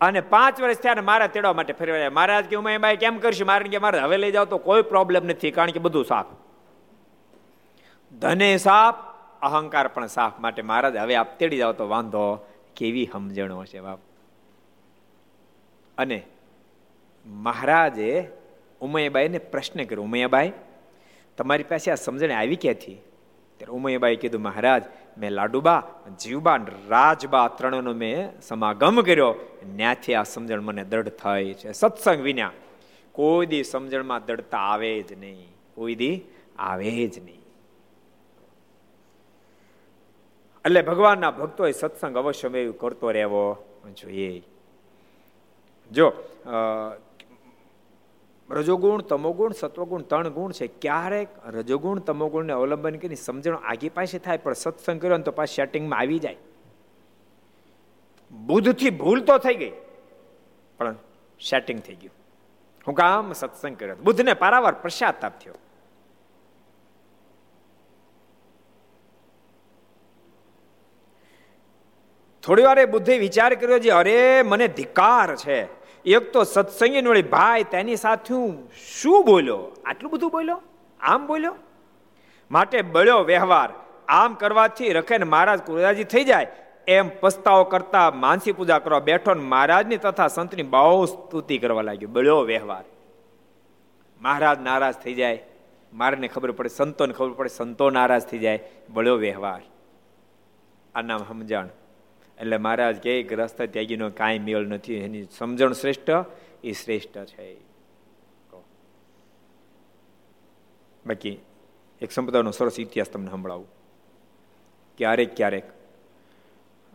[0.00, 3.46] અને પાંચ વર્ષ થયા મારા તેડવા માટે ફેરવા મહારાજ કે હું ભાઈ કેમ કરશું?
[3.46, 6.26] મારે કે, મારે હવે લઈ જાઓ તો કોઈ પ્રોબ્લેમ નથી, કારણ કે બધું સાફ.
[8.14, 8.94] ધને સાફ,
[9.42, 13.98] અહંકાર પણ સાફ માટે મહારાજ, હવે આપ તેડી જાવ તો વાંધો કેવી સમજણો છે બાપ.
[15.98, 16.22] અને
[17.26, 18.28] મહારાજે
[18.84, 20.52] ઉમયબાઈને પ્રશ્ન કર્યો, ઉમૈયાબાઈ,
[21.36, 22.94] તમારી પાસે આ સમજણ આવી ક્યાંથી?
[23.56, 24.84] ત્યારે ઉમૈયાબાઈ કીધું, મહારાજ,
[25.18, 25.82] મેં લાડુબા,
[26.20, 26.56] જીવબા
[26.88, 29.32] રાજબા ત્રણનો મેં સમાગમ કર્યો
[29.76, 31.72] ત્યાંથી આ સમજણ મને દૃઢ થઈ છે.
[31.72, 32.50] સત્સંગ વિના
[33.12, 35.48] કોઈ દી સમજણમાં દડતા આવે જ નહીં.
[35.74, 36.20] કોઈ દી
[36.58, 37.40] આવે જ નહીં.
[40.64, 43.44] એટલે ભગવાનના ભક્તોએ સત્સંગ અવશ્ય કરતો રહેવો
[44.02, 44.42] જોઈએ.
[45.92, 46.12] જો
[48.50, 50.66] રજોગુણ, તમોગુણ, સત્વગુણ ત્રણ ગુણ છે.
[50.66, 55.54] ક્યારેક રજોગુણ, તમોગુણને અવલંબન કરીને સમજણ આગી પાસે થાય, પણ સત્સંગ કર્યો ને તો પાછું
[55.54, 56.36] સેટિંગમાં આવી જાય.
[58.30, 59.72] બુદ્ધથી ભૂલ તો થઈ ગઈ,
[60.78, 60.96] પણ
[61.50, 62.14] સેટિંગ થઈ ગયું.
[62.86, 63.96] હું કામ સત્સંગ કર્યો.
[63.96, 65.54] બુદ્ધને પારાવાર પશ્ચાતાપ થયો.
[72.42, 75.83] થોડી વાર બુદ્ધે વિચાર કર્યો છે અરે, મને ધિકાર છે.
[76.04, 79.76] એક તો સત્સંગી વળી ભાઈ તેની સાથે હું શું બોલ્યો?
[79.86, 80.62] આટલું બધું બોલ્યો?
[81.00, 81.54] આમ બોલ્યો?
[82.50, 83.72] માટે બળ્યો વ્યવહાર.
[84.08, 86.46] આમ કરવાથી રખે ને મહારાજ કુરાજી થઈ જાય.
[86.88, 92.08] એમ પસ્તાવો કરતા માનસી પૂજા કરવા બેઠો ને મહારાજની તથા સંતની બહુ સ્તુતિ કરવા લાગ્યો.
[92.08, 92.84] બળ્યો વ્યવહાર.
[94.20, 95.44] મહારાજ નારાજ થઈ જાય.
[95.92, 98.68] મારને ખબર પડે, સંતોને ખબર પડે, સંતો નારાજ થઈ જાય.
[98.88, 99.62] બળ્યો વ્યવહાર.
[100.94, 101.68] આ નામ સમજણ.
[102.40, 106.10] એટલે મહારાજ કે ગ્રસ્ત ત્યાગીનો કાંઈ મેળ નથી, એની સમજણ શ્રેષ્ઠ,
[106.64, 107.74] એ શ્રેષ્ઠ છે.
[111.06, 111.38] બાકી
[112.00, 113.66] એક સંપ્રદાયનો સરસ ઇતિહાસ તમને સંભળાવું.
[114.98, 115.72] ક્યારેક ક્યારેક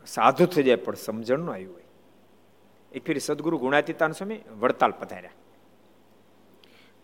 [0.08, 1.84] સાધુ થઈ જાય પણ સમજણ નો આવ્યું હોય.
[2.92, 5.32] એક ફેરી સદગુરુ ગુણાતીતાન સ્વામી વડતાલ પધાર્યા.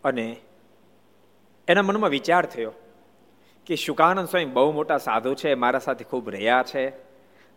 [0.04, 0.36] અને
[1.68, 2.72] એના મનમાં વિચાર થયો
[3.66, 7.05] કે શુકાનંદ સ્વામી બહુ મોટા સાધુ છે, મારા સાથે ખૂબ રહ્યા છે.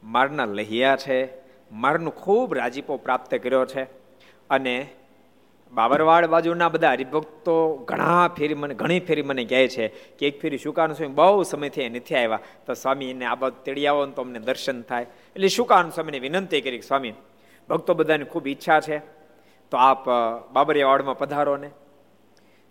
[0.03, 1.27] મારના લહિયા છે,
[1.71, 3.83] મારનું ખૂબ રાજીપો પ્રાપ્ત કર્યો છે.
[4.49, 4.89] અને
[5.71, 10.57] બાબરવાડ બાજુના બધા હરિભક્તો ઘણા ફેરી મને, ઘણી ફેરી મને કહે છે કે એક ફેરી
[10.57, 12.39] શુકાન સ્વામી બહુ સમયથી નથી આવ્યા.
[12.65, 15.03] તો સ્વામી એને આ બધ તેડી આવો તો અમને દર્શન થાય.
[15.03, 17.13] એટલે શુકાન સ્વામીને વિનંતી કરી સ્વામી,
[17.69, 18.97] ભક્તો બધાની ખૂબ ઈચ્છા છે.
[19.71, 20.09] તો આપ
[20.53, 21.69] બાબરિયાવાડમાં પધારો ને.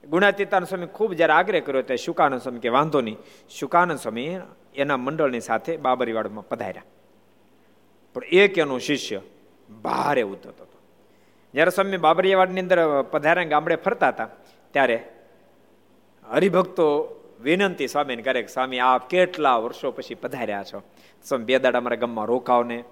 [0.08, 3.16] ગુણાતીતાન સ્વામી ખૂબ જ્યારે આગ્રહ કર્યો ત્યારે શુકાનંદ સ્વામી કે વાંધો નહીં.
[3.48, 4.38] શુકાનંદ સ્વામી
[4.74, 6.82] એના મંડળની સાથે બાબરીવાડમાં પધાર્યા.
[8.14, 9.20] પણ એક એનો શિષ્ય
[9.82, 10.78] ભારે ઉદ્ધત હતો.
[11.54, 14.28] જ્યારે સ્વામી બાબરિયાવાડની અંદર પધારા ગામડે ફરતા હતા,
[14.70, 15.08] ત્યારે
[16.30, 20.82] હરિભક્તો વિનંતી, સ્વામીને કરે કે સ્વામી, આપ કેટલા વર્ષો પછી પધાર્યા છો?
[21.24, 22.84] સ્વામી, બે દાડા મારા ગામમાં રોકાવને,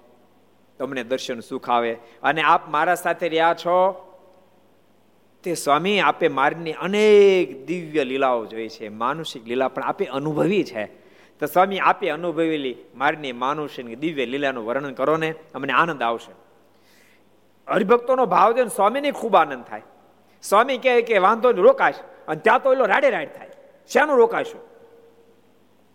[0.77, 4.03] તમને દર્શન સુખ આવે, અને આપ મારા સાથે રહ્યા છો?
[5.43, 11.06] તે સ્વામી આપે મારની અનેક દિવ્ય લીલાઓ જોઈ છે, માનુષિક લીલા પણ આપે અનુભવી છે.
[11.39, 16.35] તો સ્વામી આપે અનુભવેલી મારની માનુષિક દિવ્ય લીલાનું વર્ણન કરો ને અમને આનંદ આવશે.
[17.73, 19.81] હરિભક્તોનો ભાવ જોઈને સ્વામીને ખૂબ આનંદ થાય.
[20.43, 21.95] સ્વામી કહે કે વાંધો રોકાશ.
[22.27, 23.49] અને ત્યાં તો એલો રાડે રાડ થાય.
[23.93, 24.61] શાનું રોકાશું?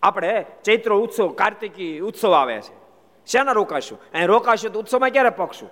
[0.02, 2.82] આપણે ચૈત્ર ઉત્સવ, કાર્તિકી ઉત્સવ આવે છે.
[3.26, 4.00] શાના રોકાશું?
[4.14, 5.70] અહીં રોકાશું તો ઉત્સવમાં ક્યારે પકશું?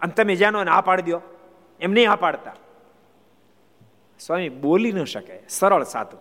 [0.00, 1.20] અને તમે જ્યાંનો આ પાડી દો
[1.80, 2.54] એમ નહીં આ પાડતા
[4.20, 5.40] સ્વામી બોલી ન શકે.
[5.48, 6.16] સરળ સાધુ.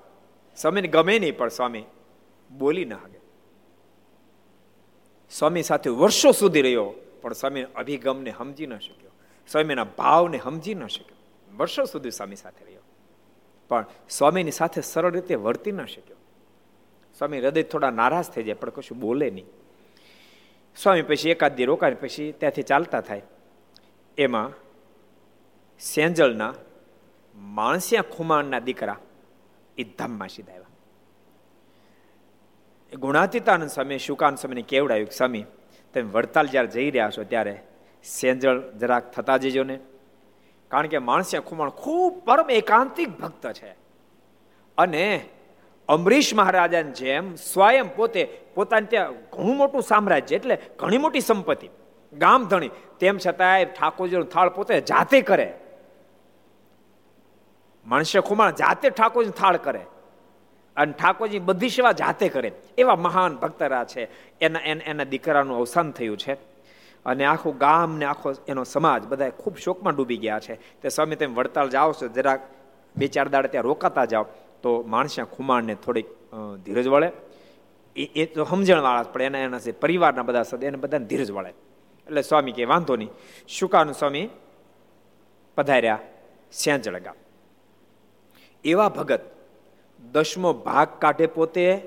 [0.56, 1.86] સ્વામીને ગમે નહીં પણ સ્વામી.
[2.51, 3.15] બોલી ના શકે
[5.29, 9.12] સ્વામી સાથે વર્ષો સુધી રહ્યો, પણ સ્વામી અભિગમને સમજી ન શક્યો.
[9.47, 11.17] સ્વામીના ભાવને સમજી ન શક્યો.
[11.58, 12.81] વર્ષો સુધી સ્વામી સાથે રહ્યો.
[13.67, 16.17] પણ સ્વામીની સાથે સરળ રીતે વર્તી ન શક્યો.
[17.17, 19.45] સ્વામી હૃદય થોડા નારાજ થઈ જાય, પણ કશું બોલે નહીં.
[20.75, 23.21] સ્વામી પછી એકાદ દી રોકાય પછી ત્યાંથી ચાલતા થાય.
[24.17, 24.51] એમાં
[25.79, 26.53] સેંજલના
[27.36, 28.99] માણસિયા ખુમાણના દીકરા
[29.77, 30.64] એ ધામમાં સીધા
[32.95, 35.45] ગુણાતીતાનંદ સ્વામી શુકાન સ્વામીને કેવડાયું સ્વામી,
[35.93, 37.63] તમે વડતાલ જ્યારે જઈ રહ્યા છો ત્યારે
[38.03, 39.79] સેંજળ જરાક થતા જજો ને.
[40.67, 43.75] કારણ કે માણસિયા ખુમાણ ખૂબ પરમ એકાંતિક ભક્ત છે.
[44.77, 45.29] અને
[45.88, 51.69] અમરીશ મહારાજાની જેમ સ્વયં પોતે પોતાને ત્યાં ઘણું મોટું સામ્રાજ્ય એટલે ઘણી મોટી સંપત્તિ,
[52.13, 55.53] ગામ ધણી, તેમ છતાંય ઠાકોરજીનો થાળ પોતે જાતે કરે.
[57.86, 59.86] માણસે ખુમાણ જાતે ઠાકોરજી થાળ કરે.
[60.78, 62.52] અને ઠાકોરજી બધી સેવા જાતે કરે.
[62.78, 64.04] એવા મહાન ભક્તરા છે.
[64.42, 66.34] એના એના દીકરાનું અવસાન થયું છે.
[67.06, 70.56] અને આખું ગામ ને આખો એનો સમાજ બધા ખૂબ શોકમાં ડૂબી ગયા છે.
[70.82, 72.42] તે સ્વામી તમે વડતાલ જાઓ છો, જરાક
[72.98, 74.26] બે ચાર દાડે ત્યાં રોકાતા જાઓ,
[74.62, 76.06] તો માણસ્યા ખુમાણને થોડીક
[76.66, 77.12] ધીરજ વળે.
[77.96, 81.50] એ એ તો સમજણવાળા પણ એના એના પરિવારના બધા સદ એને બધાને ધીરજ વળે.
[82.08, 83.10] એટલે સ્વામી કે વાંધો નહીં.
[83.48, 84.30] શુકાનું સ્વામી?
[85.56, 86.00] પધાર્યા
[86.52, 87.16] સ્યાંજળ ગામ
[88.66, 89.22] એવા ભગત
[90.12, 91.82] દસમો ભાગ કાઢે પોતે,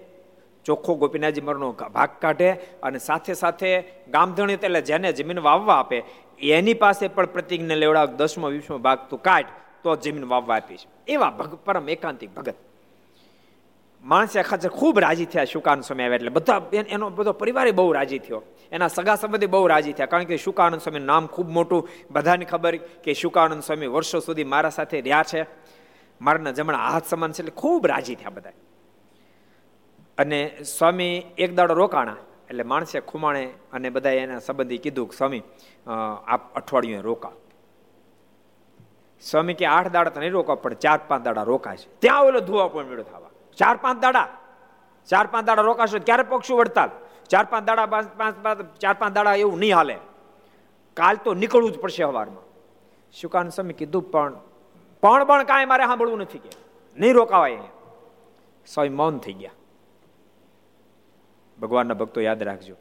[0.65, 2.51] ચોખ્ખો ગોપીનાથજી મરનો ભાગ કાઢે
[2.83, 3.71] અને સાથે સાથે
[4.11, 5.99] ગામધણી એટલે જેને જમીન વાવવા આપે,
[6.41, 9.51] એની પાસે પણ પ્રતિજ્ઞા લેવડાવ દસમો વીસમો ભાગ તું કાઢ,
[9.83, 10.87] તો જમીન વાવવા આપીશ.
[11.09, 12.55] એવા ભગ પરમ એકાંતિક ભગત.
[14.05, 18.19] માણસે ખાચર ખૂબ રાજી થયા શુકાનંદ સ્વામી આવ્યા એટલે બધા એનો બધો પરિવારે બહુ રાજી
[18.19, 18.43] થયો.
[18.73, 21.89] એના સગા સંબંધી બહુ રાજી થયા, કારણ કે શુકાનંદ સ્વામી નામ ખૂબ મોટું.
[22.11, 25.43] બધાને ખબર કે શુકાનંદ સ્વામી વર્ષો સુધી મારા સાથે રહ્યા છે.
[26.21, 28.57] મારના જમણા હાથ સમાન છે એટલે ખૂબ રાજી થયા બધા
[30.19, 32.17] અને સ્વામી એક દાડો રોકાણા
[32.49, 35.43] એટલે માણસે ખુમાણે અને બધા એના સંબંધી કીધું કે સ્વામી
[36.27, 37.35] આપ અઠવાડિયું રોકા
[39.21, 41.89] સ્વામી કે આઠ દાડા તો નહીં રોકા પણ ચાર પાંચ દાડા રોકાય છે.
[42.01, 43.31] ત્યાં ઓલો ધુવા પણ મેળો થવા.
[43.59, 44.29] ચાર પાંચ દાડા.
[45.09, 46.91] ચાર પાંચ દાડા રોકાશો ક્યારે પક્ષું વડતાલ
[47.31, 49.97] ચાર પાંચ દાડા પાંચ પાંચ ચાર પાંચ દાડા એવું નહીં હાલે.
[50.97, 52.45] કાલ તો નીકળવું જ પડશે સવારમાં
[53.13, 54.05] શુકાન સ્વામી કીધું?
[54.13, 54.33] પણ
[55.01, 56.49] પણ પણ કાંઈ મારે સાંભળવું નથી કે.
[56.97, 57.59] નહીં રોકાવાય
[58.67, 59.51] સ્વામી મૌન થઈ ગયા.
[61.61, 62.77] ભગવાનના ભક્તો યાદ રાખજો.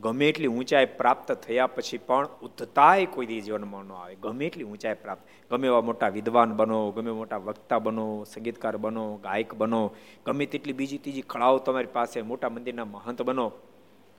[0.00, 4.14] ગમે એટલી ઊંચાઈ પ્રાપ્ત થયા પછી પણ ઉદ્ધતાય કોઈ દી જીવનમાં ન આવે.
[4.14, 5.22] ગમે એટલી ઊંચાઈ પ્રાપ્ત.
[5.50, 9.94] ગમે એવા મોટા વિદ્વાન બનો, ગમે મોટા વક્તા બનો, સંગીતકાર બનો, ગાયક બનો,
[10.26, 13.52] ગમે તેટલી બીજી ત્રીજી કળાઓ તમારી પાસે, મોટા મંદિરના મહંત બનો.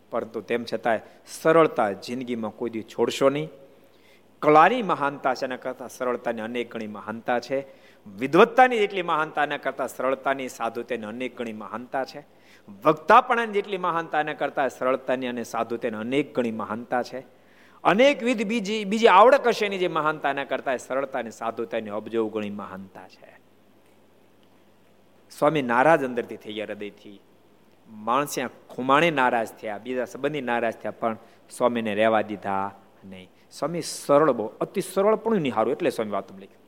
[0.10, 1.00] પરંતુ તેમ છતાંય
[1.42, 3.50] સરળતા જિંદગીમાં કોઈ દી છોડશો નહીં.
[4.44, 7.66] કલાની મહાનતા છે, એના કરતાં સરળતાની અનેક ગણી મહાનતા છે.
[8.18, 12.26] વિદવત્તાની જેટલી મહાનતા, એના કરતાં સરળતાની સાધુતાની અનેક ગણી મહાનતા છે.
[12.84, 17.26] વક્તાપણાની જેટલી મહાનતા, એના કરતાં સરળતાની અને સાધુતાની અનેક ગણી મહાનતા છે.
[17.84, 23.08] અનેકવિધ બીજી બીજી આવડક હશે એની જે મહાનતા, એના કરતાં સરળતાની સાધુતાની અબજો ગણી મહાનતા
[23.08, 23.40] છે.
[25.32, 27.22] સ્વામી નારાજ અંદરથી થઈ ગયા હૃદયથી.
[27.90, 31.18] માણસે ખુમાણે નારાજ થયા, બીજા સંબંધી નારાજ થયા, પણ
[31.50, 32.76] સ્વામીને રહેવા દીધા
[33.06, 33.30] નહીં.
[33.54, 36.62] સ્વામી સરળ બહુ, અતિ સરળ પણ નિહારું એટલે સ્વામી વાત લખ્યું.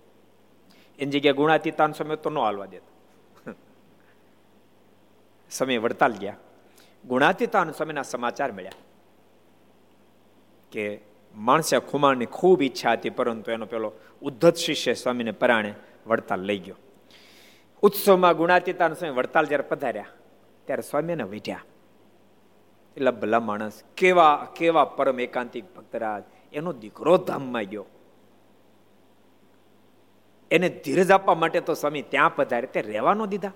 [1.00, 2.93] એની જગ્યાએ ગુણાતીતાન સમય તો ન હાલવા દેતા.
[5.52, 6.38] સમય વડતાલ ગયા.
[7.04, 8.82] ગુણાતીતાન સમયના સમાચાર મળ્યા
[10.71, 10.84] કે
[11.36, 13.89] માણસે ખુમાણની ખૂબ ઈચ્છા હતી, પરંતુ એનો પેલો
[14.21, 15.71] ઉદ્ધત શિષ્ય સ્વામીને પરાણે
[16.08, 16.78] વડતાલ લઈ ગયો.
[17.84, 20.12] ઉત્સવમાં ગુણાતીતાન સ્વામી વડતાલ જ્યારે પધાર્યા,
[20.65, 21.65] ત્યારે સ્વામીને વીઢ્યા.
[22.98, 27.86] એટલે ભલા માણસ કેવા કેવા પરમ એકાંતિક ભક્તરાજ એનો દીકરો ધામમાં ગયો.
[30.51, 33.51] એને ધીરજ આપવા માટે તો સ્વામી ત્યાં પધારે, તે રહેવાનો દીધા.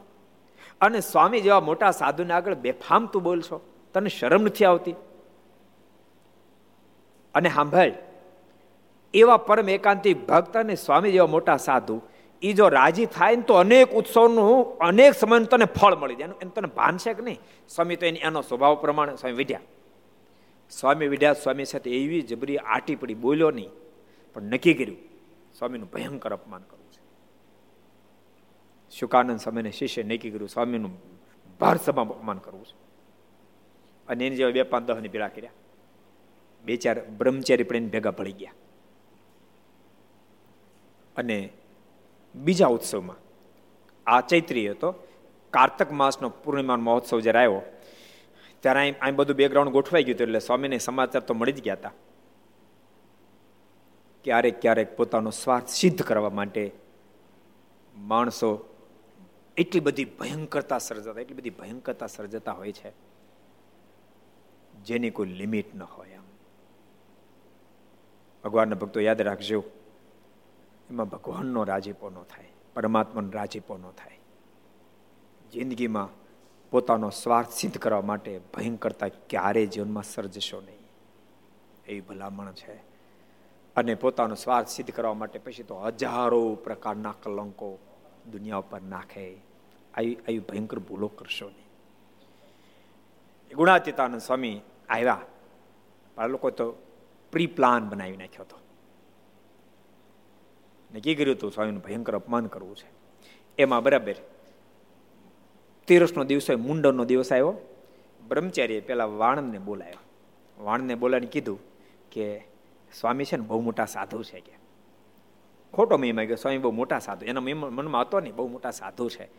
[0.81, 3.61] અને સ્વામી જેવા મોટા સાધુને આગળ બેફામ તું બોલશો
[3.93, 4.95] તને શરમ નથી આવતી?
[7.35, 7.91] અને સાંભળ
[9.13, 12.01] એવા પરમ એકાંતિક ભક્ત અને સ્વામી જેવા મોટા સાધુ
[12.41, 16.27] એ જો રાજી થાય ને તો અનેક ઉત્સવનું, અનેક સમય તને ફળ મળી જાય.
[16.41, 17.39] એનું તને ભાન છે કે નહીં?
[17.69, 19.59] સ્વામી તો એની સ્વભાવ પ્રમાણે સ્વામી વિઢ્યા
[20.69, 23.69] સ્વામી વિઢ્યા સ્વામી સાથે એવી જબરી આટી પડી બોલ્યો નહીં,
[24.33, 24.97] પણ નક્કી કર્યું,
[25.57, 27.01] સ્વામીનું ભયંકર અપમાન કરવું છે.
[28.91, 30.97] શુકાનંદ સ્વામીને શિષ્ય નક્કી કર્યું, સ્વામીનું
[31.59, 32.75] ભાર સભા અપમાન કરવું છે.
[34.07, 35.51] અને એની જેવા બે પાંચ ને ભેળા કર્યા.
[36.65, 38.53] બે ચાર બ્રહ્મચારી પણ ભેગા ભળી ગયા.
[41.15, 41.49] અને
[42.35, 43.15] બીજા ઉત્સવમાં
[44.07, 44.91] આ ચૈત્રી હતો,
[45.51, 47.61] કાર્તક માસનો પૂર્ણિમા મહોત્સવ જ્યારે આવ્યો
[48.63, 51.95] ત્યારે અહીં અહીં બધું બેકગ્રાઉન્ડ ગોઠવાઈ ગયું એટલે સ્વામીને સમાચાર તો મળી જ ગયા હતા.
[54.23, 56.63] ક્યારેક ક્યારેક પોતાનો સ્વાર્થ સિદ્ધ કરવા માટે
[57.95, 58.49] માણસો
[59.57, 62.93] એટલી બધી ભયંકરતા સર્જતા, એટલી બધી ભયંકરતા સર્જતા હોય છે,
[64.85, 66.27] જેની કોઈ લિમિટ ન હોય આમ
[68.43, 69.63] ભગવાનના ભક્તો યાદ રાખજો,
[70.89, 74.19] એમાં ભગવાનનો રાજીપો ન થાય, પરમાત્માનો રાજીપો ન થાય.
[75.51, 76.09] જિંદગીમાં
[76.71, 80.79] પોતાનો સ્વાર્થ સિદ્ધ કરવા માટે ભયંકરતા ક્યારેય જીવનમાં સર્જશો નહીં.
[81.87, 82.73] એવી ભલામણ છે.
[83.75, 87.79] અને પોતાનો સ્વાર્થ સિદ્ધ કરવા માટે પછી તો હજારો પ્રકારના કલંકો
[88.31, 89.35] દુનિયા ઉપર નાખે.
[89.93, 91.69] આવી આવી ભયંકર ભૂલો કરશો નહીં.
[93.55, 95.21] ગુણાતીતાનંદ સ્વામી આવ્યા.
[96.17, 96.71] આ લોકો તો
[97.31, 98.59] પ્રી પ્લાન બનાવી નાખ્યો હતો.
[100.95, 102.91] નક્કી કર્યું હતું સ્વામીનું ભયંકર અપમાન કરવું છે.
[103.57, 104.15] એમાં બરાબર
[105.89, 107.53] તેરસનો દિવસ હોય મુંડનનો દિવસ આવ્યો.
[108.27, 109.97] બ્રહ્મચારીએ પેલા વાણને બોલાયો.
[110.63, 111.59] વાણને બોલાવીને કીધું
[112.11, 112.47] કે,
[112.99, 114.51] સ્વામી છે ને, બહુ મોટા સાધુ છે કે.
[115.73, 117.25] ખોટો મહિમા ગયો સ્વામી, બહુ મોટા સાધુ.
[117.25, 119.29] એના મનમાં હતો ને, બહુ મોટા સાધુ છે.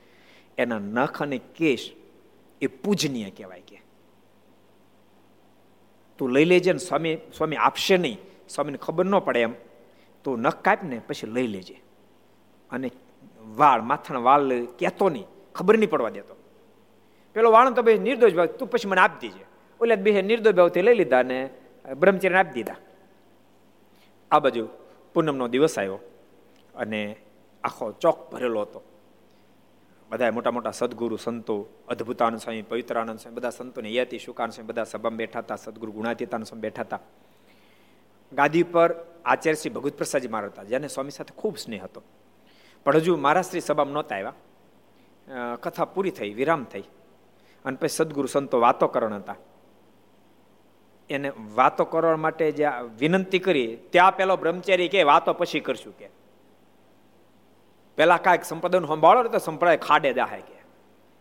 [0.59, 1.93] એના નખ અને કેશ
[2.61, 3.83] એ પૂજનીય કહેવાય કે.
[6.19, 8.19] તું લઈ લેજે ને, સ્વામી સ્વામી આપશે નહીં.
[8.49, 9.53] સ્વામીને ખબર ન પડે એમ.
[10.25, 11.83] તું નખ કાપ ને, પછી લઈ લેજે.
[12.71, 12.91] અને
[13.57, 15.25] વાળ, માથાના વાળ કહેતો નહીં.
[15.55, 16.40] ખબર નહીં પડવા દેતો.
[17.35, 19.45] પેલો વાણો તો ભાઈ નિર્દોષ ભાવ, તું પછી મને આપી દેજે.
[19.81, 21.51] ઓલે બે નિર્દોષ ભાવથી લઈ લીધા ને
[21.97, 22.77] બ્રહ્મચર્ય આપી દીધા.
[24.31, 24.69] આ બાજુ
[25.15, 25.99] પૂનમનો દિવસ આવ્યો
[26.75, 27.17] અને
[27.65, 28.83] આખો ચોક ભરેલો હતો.
[30.11, 34.85] બધા મોટા મોટા સદગુરુ, સંતો, અદ્ભુતાનંદ સ્વામી, પવિત્રાનંદ સ્વામી, બધા સંતોને યતિ શુકાન સ્વામી બધા
[34.85, 37.01] સભામાં બેઠા હતા, સદગુરુ ગુણાતીતાનંદ સ્વામી બેઠા હતા.
[38.33, 42.03] ગાદી પર આચાર્ય શ્રી ભગવત પ્રસાદજી મહારાજ હતા, જેને સ્વામી સાથે ખૂબ સ્નેહ હતો.
[42.85, 44.33] પણ હજુ મારા શ્રી સભામાં નહોતા આવ્યા.
[45.57, 46.85] કથા પૂરી થઈ, વિરામ થઈ.
[47.65, 49.37] અને પછી સદગુરુ સંતો વાતો કરણ હતા.
[51.11, 52.69] એને વાતો કરવા માટે જે
[52.99, 56.09] વિનંતી કરી, ત્યાં પેલો બ્રહ્મચારી કે વાતો પછી કરશું કે.
[57.97, 60.61] પેલા કાંઈક સંપ્રદાયનું સંભાળો તો સંપ્રદાય ખાડે દાહે કે.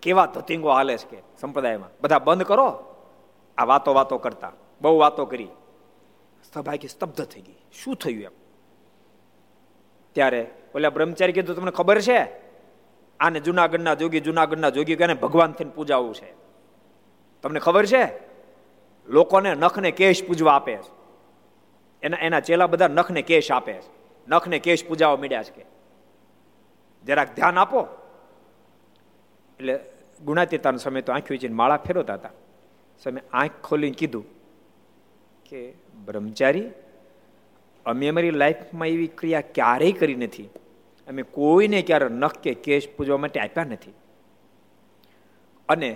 [0.01, 1.89] કેવા ધતિંગો હાલે છે કે સંપ્રદાયમાં.
[2.01, 2.95] બધા બંધ કરો.
[3.57, 4.51] આ વાતો વાતો કરતા.
[4.81, 5.47] બહુ વાતો કરી.
[6.53, 7.55] સભાકી સ્તબ્ધ થઈ ગઈ.
[7.83, 8.31] શું થયું એમ?
[10.11, 12.48] ત્યારે ઓલા બ્રહ્મચારી કીધું, તમને ખબર છે?
[13.19, 16.33] આને જુનાગઢના જોગી જુનાગઢના જોગી કે ભગવાન થઈને પૂજાવું છે.
[17.41, 18.07] તમને ખબર છે?
[19.07, 20.99] લોકોને નખને કેશ પૂજવા આપે છે.
[22.03, 23.99] એના એના ચેલા બધા નખને કેશ આપે છે.
[24.27, 25.65] નખને કેશ પૂજાવા મળ્યા છે કે?
[27.05, 27.87] જરાક ધ્યાન આપો.
[29.59, 29.79] એટલે
[30.25, 32.29] ગુણાતીતાનો સમય તો આંખી વેચીને માળા ફેરવતા હતા.
[33.03, 34.25] સમય આંખ ખોલીને કીધું
[35.49, 35.73] કે,
[36.05, 36.69] બ્રહ્મચારી,
[37.85, 40.49] અમે અમારી લાઈફમાં એવી ક્રિયા ક્યારેય કરી નથી.
[41.09, 43.93] અમે કોઈને ક્યારે નખ કે કેશ પૂજવા માટે આપ્યા નથી.
[45.69, 45.89] અને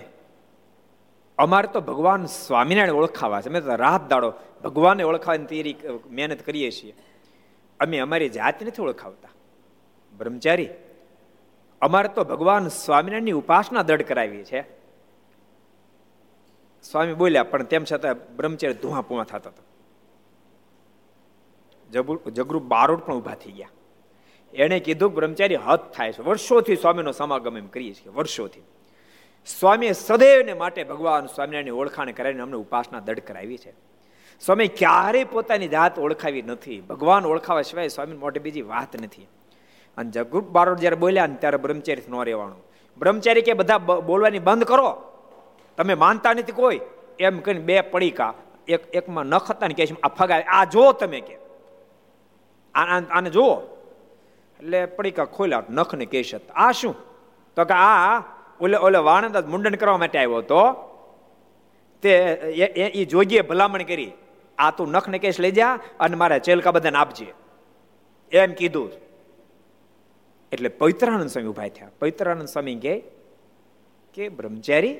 [1.38, 3.48] અમારે તો ભગવાન સ્વામિનારાયણ ઓળખાવા છે.
[3.48, 4.32] અમે તો રાત દાડો
[4.64, 5.76] ભગવાનને ઓળખાવાની તૈયારી
[6.10, 6.94] મહેનત કરીએ છીએ.
[7.80, 9.28] અમે અમારી જાત નથી ઓળખાવતા.
[10.12, 10.68] બ્રહ્મચારી,
[11.82, 14.60] અમારે તો ભગવાન સ્વામિનારાયણની ઉપાસના દઢ કરાવી છે.
[16.82, 19.62] સ્વામી બોલ્યા, પણ તેમ છતાં બ્રહ્મચારી ધુઆ પુઆ થતો હતો.
[22.30, 23.72] જગરૂપ બારોટ પણ ઊભા થઈ ગયા.
[24.54, 26.22] એણે કીધું બ્રહ્મચારી હદ થાય છે.
[26.22, 28.62] વર્ષોથી સ્વામીનો સમાગમ એમ કરીએ છીએ, વર્ષોથી.
[29.46, 33.70] સ્વામીએ સદૈવને માટે ભગવાન સ્વામિનારાયણની ઓળખાણ કરાવીને અમને ઉપાસના દડ કરાવી છે.
[34.40, 36.80] સ્વામી ક્યારેય પોતાની જાત ઓળખાવી નથી.
[36.80, 39.28] ભગવાન ઓળખાવા સિવાય સ્વામી મોટી બીજી વાત નથી.
[39.96, 42.64] અને જગરૂપ બારોડ જ્યારે બોલ્યા ને ત્યારે બ્રહ્મચારી ન રહેવાનું.
[42.98, 45.02] બ્રહ્મચારી કે બધા બોલવાની બંધ કરો.
[45.76, 46.80] તમે માનતા નથી કોઈ.
[47.18, 48.34] એમ કહીને બે પડીકા,
[48.68, 51.36] એક, એકમાં નખ હતા ને કે આ ફગાવે આ જો તમે કે.
[52.74, 53.73] આને જુઓ.
[54.58, 56.54] એટલે પડીકા ખોલ્યા નખ ને કેશ હતા.
[56.54, 56.94] આ શું?
[57.56, 58.22] તો કે આ
[58.60, 60.60] ઓલે ઓલે વાણંદ મુંડન કરવા માટે આવ્યો હતો.
[62.02, 62.12] તે
[62.98, 64.12] એ જોગીએ ભલામણ કરી.
[64.58, 67.26] આ તું નખ ને કેશ લઈ જા અને મારા ચેલકા બધાને આપજે.
[68.32, 68.90] એમ કીધું.
[70.52, 71.90] એટલે પવિત્રાનંદ સ્વામી ઊભા થયા.
[72.00, 72.94] પવિત્રાનંદ સ્વામી કહે
[74.14, 74.98] કે બ્રહ્મચારી,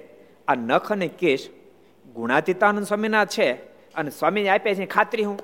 [0.49, 1.49] આ નખ અને કેશ
[2.15, 3.53] ગુણાતીતાનંદ સ્વામીના છે
[3.95, 5.39] અને સ્વામીને આપ્યા છે ખાતરી હું.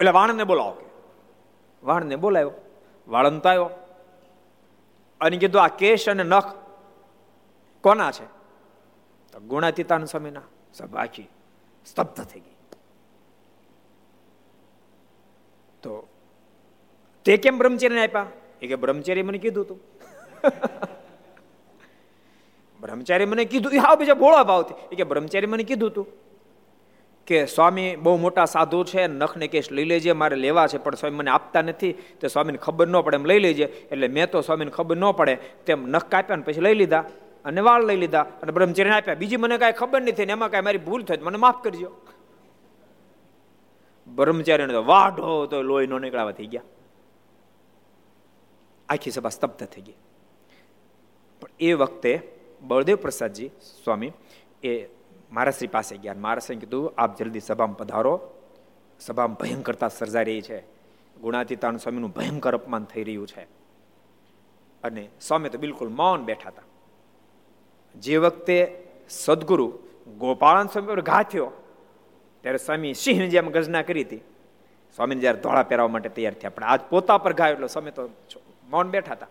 [0.00, 0.74] એટલે વાણંદને બોલાવો
[1.84, 2.50] વાણને બોલાવ્યો
[3.08, 3.70] વાળંતાયો
[5.20, 6.54] અને કીધું, આ કેશ અને નખ
[7.82, 8.24] કોના છે?
[9.38, 10.42] ગુણાતીતાન સમયના
[10.74, 11.04] સભા
[11.86, 12.50] સ્તબ્ધ થઈ ગઈ.
[15.82, 16.08] તો
[17.24, 18.26] તે કેમ બ્રહ્મચર્યને આપ્યા?
[18.62, 19.80] એ કે બ્રહ્મચર્ય મને કીધું તું.
[22.80, 24.74] બ્રહ્મચારી મને કીધું હા બીજા ભોળા ભાવથી.
[24.92, 26.06] એ કે બ્રહ્મચારી મને કીધું તું.
[27.26, 31.16] કે સ્વામી બહુ મોટા સાધુ છે, નખને કેસ લઈ લેજે, મારે લેવા છે, પણ સ્વામી
[31.16, 33.64] મને આપતા નથી, તો સ્વામીને ખબર ન પડે, એમ લઈ લેજે.
[33.64, 37.04] એટલે મેં તો સ્વામીને ખબર ન પડે, તેમ નખ કાપ્યા ને પછી લઈ લીધા,
[37.44, 39.14] અને વાળ લઈ લીધા, અને બ્રહ્મચર્ય આપ્યા.
[39.14, 41.92] બીજી મને કાંઈ ખબર નથી, ને એમાં કાંઈ મારી ભૂલ થઈ મને માફ કરજો.
[44.08, 46.62] બ્રહ્મચારીને તો વાઢો તો લોહી નો નીકળાવા થઈ ગયા.
[48.88, 49.94] આખી સભા સ્તબ્ધ થઈ ગઈ.
[51.40, 52.22] પણ એ વખતે
[52.62, 53.48] બળદેવ પ્રસાદજી
[53.84, 54.12] સ્વામી
[54.62, 54.86] એ
[55.34, 58.14] મહારાશ્રી પાસે ગયા મહારાજશ્રી કીધું, આપ જલ્દી સભામાં પધારો.
[59.00, 60.58] સભામાં ભયંકરતા સર્જાઈ રહી છે.
[61.20, 63.44] ગુણાતીતાન સ્વામીનું ભયંકર અપમાન થઈ રહ્યું છે.
[64.82, 66.62] અને સ્વામી તો બિલકુલ મૌન બેઠા હતા.
[67.94, 68.56] જે વખતે
[69.08, 69.66] સદગુરુ
[70.18, 71.50] ગોપાળન સ્વામી પર ઘા થયો,
[72.42, 74.20] ત્યારે સ્વામી સિંહની જેમ ગર્જના કરી હતી.
[74.96, 78.08] સ્વામીને જ્યારે ધોળા પહેરાવવા માટે તૈયાર થયા, પણ આજ પોતા પર ઘા એટલે સ્વામી તો
[78.70, 79.26] મૌન બેઠા હતા.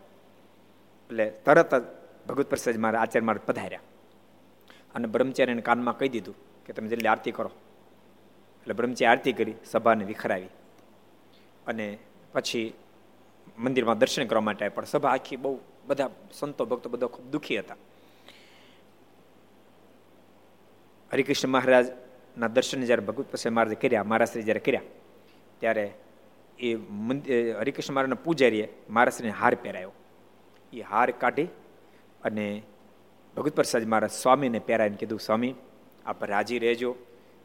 [1.07, 1.83] એટલે તરત જ
[2.27, 3.79] ભગવત પ્રસાદ મારા આચાર્ય મારે પધાર્યા.
[4.95, 6.35] અને બ્રહ્મચારીને કાનમાં કહી દીધું
[6.65, 7.51] કે તમે જલ્દી આરતી કરો.
[8.61, 10.49] એટલે બ્રહ્મચારી આરતી કરી, સભાને વિખરાવી.
[11.67, 11.97] અને
[12.33, 12.73] પછી
[13.57, 17.75] મંદિરમાં દર્શન કરવા માટે પણ સભા આખી બહુ બધા સંતો, ભક્તો બધા ખૂબ દુઃખી હતા.
[21.11, 24.81] હરિકૃષ્ણ મહારાજના દર્શન જ્યારે ભગવત પ્રસાદ મહારાજે કર્યા, મહારાજશ્રી જ્યારે કર્યા,
[25.59, 25.93] ત્યારે
[26.59, 29.93] એ મંદિર હરિકૃષ્ણ મહારાજના પૂજારીએ મહારાજશ્રીને હાર પહેરાયો.
[30.73, 31.45] એ હાર કાઢી
[32.23, 32.63] અને
[33.37, 35.53] ભગત પ્રસાદ મહારાજ સ્વામીને પહેરાવીને કીધું, સ્વામી,
[36.05, 36.95] આપ રાજી રહેજો.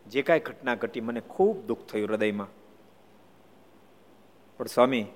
[0.06, 2.50] જે કાંઈ ઘટના ઘટી મને ખૂબ દુઃખ થયું હૃદયમાં.
[4.56, 5.06] પણ સ્વામી,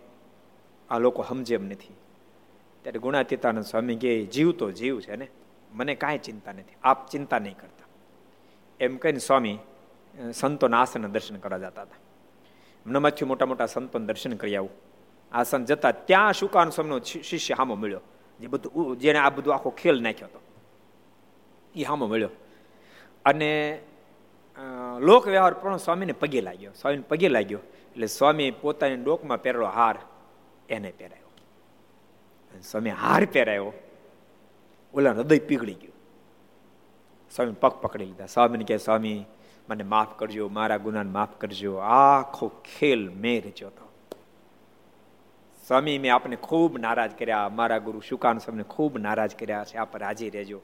[0.90, 1.96] આ લોકો સમજે એમ નથી.
[2.84, 5.26] ત્યારે ગુણાતીતાનંદ સ્વામી કે જીવ તો જીવ છે ને,
[5.72, 7.88] મને કાંઈ ચિંતા નથી, આપ ચિંતા નહીં કરતા.
[8.80, 9.58] એમ કહીને સ્વામી
[10.32, 12.00] સંતોના આસન દર્શન કરવા જતા હતા.
[12.86, 14.72] હમણાંમાંથી મોટા મોટા સંતોને દર્શન કરી આવું.
[15.32, 18.02] આસન જતા ત્યાં શુકાન સ્વામીનો શિષ્ય હામો મળ્યો,
[18.40, 20.40] જે બધું જેને આ બધું આખો ખેલ નાખ્યો હતો.
[21.76, 22.28] એ હામો મળ્યો.
[23.24, 23.82] અને
[25.00, 26.72] લોક વ્યવહાર પણ સ્વામીને પગે લાગ્યો.
[26.72, 27.58] સ્વામીને પગે લાગ્યો.
[27.92, 29.98] એટલે સ્વામી પોતાની ડોકમાં પહેરેલો હાર
[30.68, 31.28] એને પહેરાયો.
[32.62, 33.72] સ્વામી હાર પહેરાયો.
[34.94, 35.92] ઓલા હૃદય પીગળી ગયું.
[37.36, 38.26] સ્વામી પગ પકડી લીધા.
[38.26, 39.24] સ્વામીને કહે, સ્વામી,
[39.70, 40.48] મને માફ કરજો.
[40.48, 41.76] મારા ગુનાને માફ કરજો.
[41.76, 43.92] આખો ખેલ મેં રચ્યો હતો.
[45.66, 47.48] સ્વામી મેં આપને ખૂબ નારાજ કર્યા.
[47.48, 49.64] મારા ગુરુ શુકાન સ્વામીને ખૂબ નારાજ કર્યા.
[49.64, 50.60] છે, આપ રાજી રહેજો.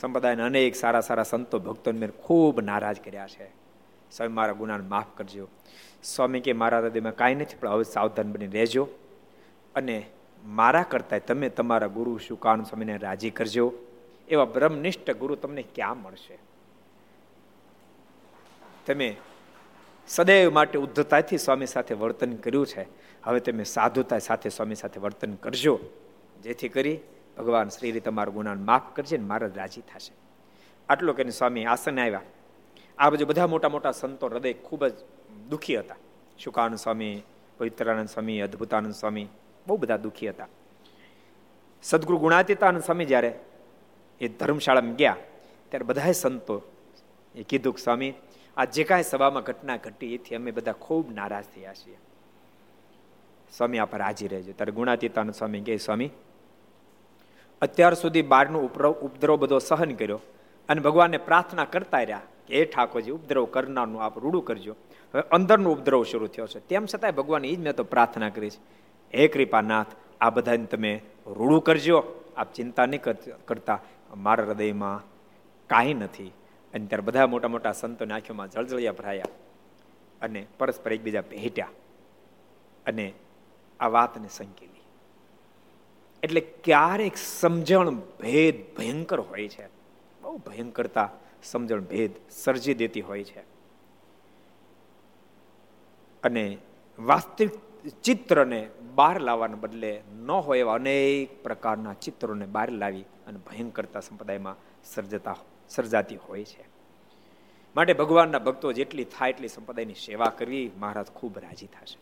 [0.00, 3.46] સંપ્રદાયના અનેક સારા સારા સંતો ભક્તોને મેં ખૂબ નારાજ કર્યા છે.
[4.10, 5.48] સ્વામી મારા ગુનાને માફ કરજો.
[6.02, 8.88] સ્વામી કે મારા હૃદયમાં કાંઈ નથી, પણ હવે સાવધાન બની રહેજો.
[9.74, 10.06] અને
[10.44, 13.72] મારા કરતાં તમે તમારા ગુરુ શુકાન સ્વામીને રાજી કરજો.
[14.28, 16.38] એવા બ્રહ્મનિષ્ઠ ગુરુ તમને ક્યાં મળશે?
[18.86, 19.16] તમે
[20.08, 22.86] સદૈવ માટે ઉદ્ધતાથી સ્વામી સાથે વર્તન કર્યું છે.
[23.24, 25.80] હવે તમે સાધુતા સાથે સ્વામી સાથે વર્તન કરજો.
[26.42, 26.98] જેથી કરી
[27.38, 30.12] ભગવાન શ્રી તમારા ગુનાને માફ કરશે ને મારા રાજી થશે.
[30.88, 32.20] આટલો કે સ્વામી આસને આવ્યા.
[32.98, 34.92] આ બાજુ બધા મોટા મોટા સંતો હૃદય ખૂબ જ
[35.50, 35.94] દુઃખી હતા.
[36.38, 37.22] શુકાનંદ સ્વામી,
[37.58, 39.28] પવિત્રાનંદ સ્વામી, અદ્ભુતાનંદ સ્વામી
[39.66, 40.48] બહુ બધા દુઃખી હતા.
[41.82, 43.38] સદગુરુ ગુણાતીતાનંદ સ્વામી જ્યારે
[44.20, 45.16] એ ધર્મશાળામાં ગયા,
[45.68, 46.62] ત્યારે બધાએ સંતો
[47.34, 48.14] એ કીધું કે સ્વામી,
[48.56, 51.98] આ જે કાંઈ સભામાં ઘટના ઘટી એથી અમે બધા ખૂબ નારાજ થયા છીએ.
[53.56, 54.52] સ્વામી આ પર હાજી રહેજો.
[54.52, 56.10] ત્યારે ગુણાતીતાનંદ સ્વામી કહે, સ્વામી
[57.62, 60.20] અત્યાર સુધી બારનો ઉપદ્રવ બધો સહન કર્યો
[60.68, 64.72] અને ભગવાનને પ્રાર્થના કરતા રહ્યા કે એ ઠાકોરજી, ઉપદ્રવ કરનારનું આપ રૂડું કરજો.
[65.14, 66.60] હવે અંદરનો ઉપદ્રવ શરૂ થયો છે.
[66.60, 68.60] તેમ છતાંય ભગવાન એ જ મેં તો પ્રાર્થના કરી છે.
[69.14, 69.86] હે કૃપાનાથ,
[70.20, 72.04] આ બધાને તમે રૂડું કરજો.
[72.36, 73.02] આપ ચિંતા નહીં
[73.44, 73.80] કરતા.
[74.16, 75.02] મારા હૃદયમાં
[75.66, 76.32] કાંઈ નથી.
[76.74, 79.24] અને ત્યારે બધા મોટા મોટા સંતોને આંખોમાં જળજળિયા ભરાયા
[80.22, 81.68] અને પરસ્પર એકબીજા ભેટ્યા
[82.86, 83.12] અને
[83.80, 84.75] આ વાતને સંકેલી.
[86.22, 89.66] એટલે ક્યારેક સમજણ ભેદ ભયંકર હોય છે.
[90.22, 91.10] બહુ ભયંકરતા
[91.42, 93.40] સમજણ ભેદ સર્જી દેતી હોય છે.
[96.22, 96.58] અને
[96.98, 97.50] વાસ્તવિક
[98.02, 104.56] ચિત્રને બહાર લાવવાને બદલે ન હોય એવા અનેક પ્રકારના ચિત્રોને બહાર લાવી અને ભયંકરતા સંપ્રદાયમાં
[104.84, 105.36] સર્જતા
[105.68, 106.64] સર્જાતી હોય છે.
[107.76, 111.98] માટે ભગવાનના ભક્તો જેટલી થાય એટલી સંપ્રદાયની સેવા કરવી મહારાજ ખૂબ રાજી થશે.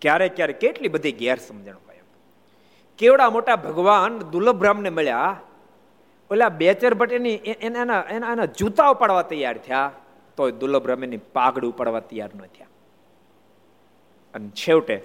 [0.00, 1.76] ક્યારેક ક્યારેક કેટલી બધી ગેરસમજણ
[3.00, 5.40] કેવડા મોટા ભગવાન દુર્લભ રામને મળ્યા?
[6.30, 7.36] ઓલા બેચર ભટ્ટ એની
[7.68, 9.92] એના એના જૂતા ઉપાડવા તૈયાર થયા.
[10.36, 12.68] તો દુર્લભ રામ એની પાઘડ ઉપાડવા તૈયાર ન થયા.
[14.34, 14.96] અને છેવટે,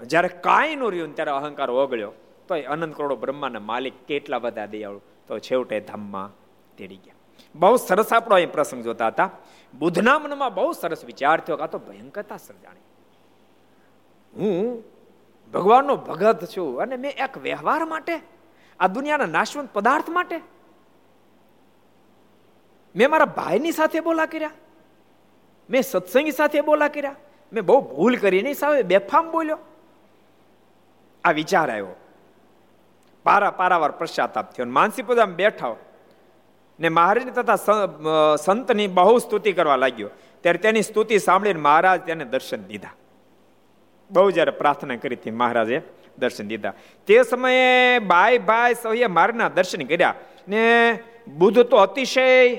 [0.00, 2.12] જ્યારે કાંઈ ન રહ્યું ત્યારે અહંકાર ઓગળ્યો
[2.48, 5.00] તો એ અનંત કરોડો બ્રહ્માના માલિક કેટલા બધા દયાળુ?
[5.28, 6.28] તો છેવટે ધામમાં
[6.78, 7.18] તેડી ગયા.
[7.54, 9.30] બહુ સરસ આપણો અહીં પ્રસંગ જોતા હતા.
[9.74, 12.86] બુદ્ધના મનમાં બહુ સરસ વિચાર થયો કાં તો ભયંકરતા સર્જાણી
[14.34, 14.82] હું
[15.54, 18.14] ભગવાનનો ભગત છું અને મેં એક વ્યવહાર માટે,
[18.80, 20.36] આ દુનિયાના નાશવંત પદાર્થ માટે
[22.94, 24.50] મેં મારા ભાઈની સાથે બોલા કર્યા,
[25.70, 27.16] મેં સત્સંગી સાથે બોલા કર્યા,
[27.52, 29.58] મેં બહુ ભૂલ કરી નહીં સાવે બેફામ બોલ્યો.
[31.24, 31.96] આ વિચાર આવ્યો.
[33.26, 35.76] પારા પારાવાર પશ્ચાતાપ થયો માનસી પૂજામાં બેઠા
[36.78, 37.56] ને મહારાજ તથા
[38.36, 40.10] સંતની બહુ સ્તુતિ કરવા લાગ્યો.
[40.40, 42.94] ત્યારે તેની સ્તુતિ સાંભળીને મહારાજ તેને દર્શન દીધા.
[44.10, 45.82] બહુ જ્યારે પ્રાર્થના કરી હતી મહારાજે
[46.18, 46.74] દર્શન દીધા.
[47.06, 50.14] તે સમયે બાય ભાઈ સૌએ મારના દર્શન કર્યા
[50.48, 50.62] ને
[51.28, 52.56] બુદ્ધ તો અતિશય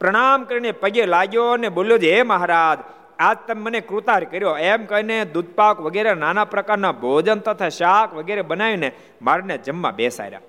[0.00, 2.78] પ્રણામ કરીને પગે લાગ્યો ને બોલ્યો છે, હે મહારાજ,
[3.18, 4.56] આજ તમે મને કૃતાર કર્યો.
[4.56, 8.88] એમ કહીને દૂધપાક વગેરે નાના પ્રકારના ભોજન તથા શાક વગેરે બનાવીને
[9.22, 10.46] મારને જમવા બેસાડ્યા.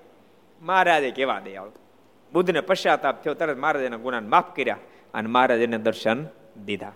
[0.62, 1.82] મહારાજે કેવા દે આવતું
[2.32, 4.78] બુદ્ધને પશ્ચાતાપ થયો, તરત મહારાજ એના ગુનાને માફ કર્યા
[5.14, 6.18] અને મહારાજ એને દર્શન
[6.66, 6.94] દીધા.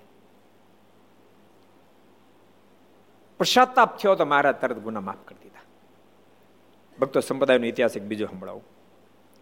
[3.45, 5.61] પશ્ચાતાપ થયો તો મહારાજ તરત ગુના માફ કરી દીધા.
[7.01, 8.62] ભક્તો સંપ્રદાયનો ઇતિહાસ એક બીજો સંભળાવું.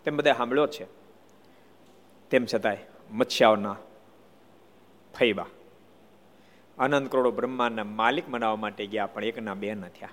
[0.05, 0.87] તેમ બધા સાંભળ્યો છે.
[2.31, 2.77] તેમ છતાંય
[3.11, 3.77] મત્સ્યાઓના
[5.19, 5.47] ફૈબા
[6.79, 10.09] અનંત કરોડો બ્રહ્માંડના માલિક બનાવવા માટે ગયા, પણ એકના બે ન થયા.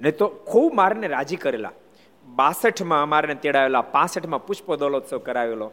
[0.00, 1.72] નહીં તો ખૂબ મારને રાજી કરેલા.
[2.26, 5.70] બાસઠમાં અમારે તેડાવેલા પાસઠમાં પુષ્પ દોલોત્સવ કરાવેલો.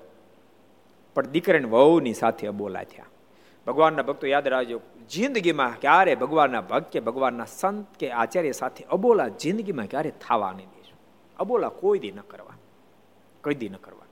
[1.16, 3.06] પણ દીકરાને વહુની સાથે અબોલા થયા.
[3.68, 9.28] ભગવાનના ભક્તો યાદ રાખજો જિંદગીમાં ક્યારે ભગવાનના ભક્ત કે ભગવાનના સંત કે આચાર્ય સાથે અબોલા
[9.28, 11.00] જિંદગીમાં ક્યારે થવા નહીં દેશું
[11.40, 12.54] અબોલા કોઈ દી ન કરવા.
[13.44, 14.06] કોઈ દી ન કરવા.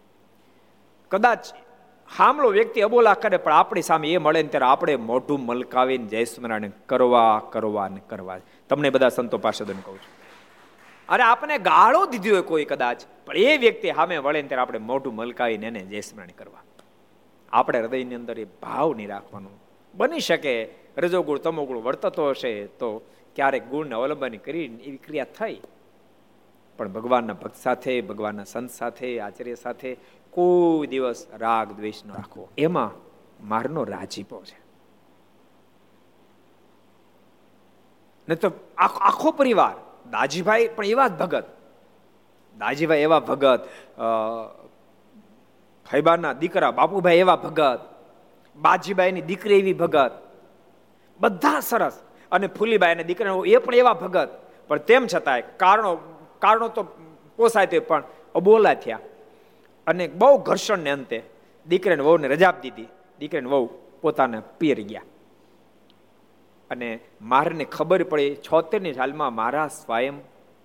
[1.12, 1.46] કદાચ
[2.18, 6.24] હામળો વ્યક્તિ અબોલા કરે, પણ આપણી સામે એ મળે ને ત્યારે આપણે મોઢું મલકાવીને જય
[6.24, 8.38] સ્મરણ કરવા કરવા ને કરવા.
[8.70, 10.18] તમને બધા સંતો પાસેદો કહું છું.
[11.10, 15.16] અરે આપણે ગાળો દીધી હોય કોઈ કદાચ, પણ એ વ્યક્તિ સામે વળે ત્યારે આપણે મોઢું
[15.16, 16.64] મલકાવીને એને જય સ્મરણ કરવા.
[17.52, 19.67] આપણે હૃદયની અંદર એ ભાવ નહીં રાખવાનું.
[19.98, 20.56] બની શકે.
[20.98, 23.02] રજોગુણ તમોગુણ વર્તતો હશે તો
[23.36, 25.58] ક્યારેક ગુણને અવલંબન કરી એવી ક્રિયા થઈ.
[26.78, 29.98] પણ ભગવાનના ભક્ત સાથે, ભગવાનના સંત સાથે, આચાર્ય સાથે
[30.30, 32.92] કોઈ દિવસ રાગ દ્વેષ ન રાખવો એમાં
[33.48, 34.58] મારનો રાજીપો છે.
[38.28, 39.76] ને તો આખો પરિવાર,
[40.12, 41.46] દાજીભાઈ પણ એવા જ ભગત.
[42.58, 43.62] દાજીભાઈ એવા ભગત
[45.90, 47.82] ફૈબાના દીકરા બાપુભાઈ એવા ભગત.
[48.62, 50.12] બાજીબાઈની દીકરી એવી ભગત.
[51.20, 52.04] બધા સરસ.
[52.32, 54.30] અને ફૂલીબાઈના દીકરા એ પણ એવા ભગત.
[54.68, 55.96] પણ તેમ છતાંય કારણો
[56.40, 56.84] કારણો તો
[57.36, 58.04] પોસાય તે પણ
[58.36, 59.00] અબોલા થયા.
[59.88, 61.24] અને બહુ ઘર્ષણને અંતે
[61.68, 62.88] દીકરાને વહુને રજા આપી દીધી.
[63.20, 63.70] દીકરાને વહુ
[64.02, 65.02] પોતાને પિયર ગયા.
[66.70, 70.14] અને મારને ખબર પડી, છોતેરની સાલમાં મારા સ્વયં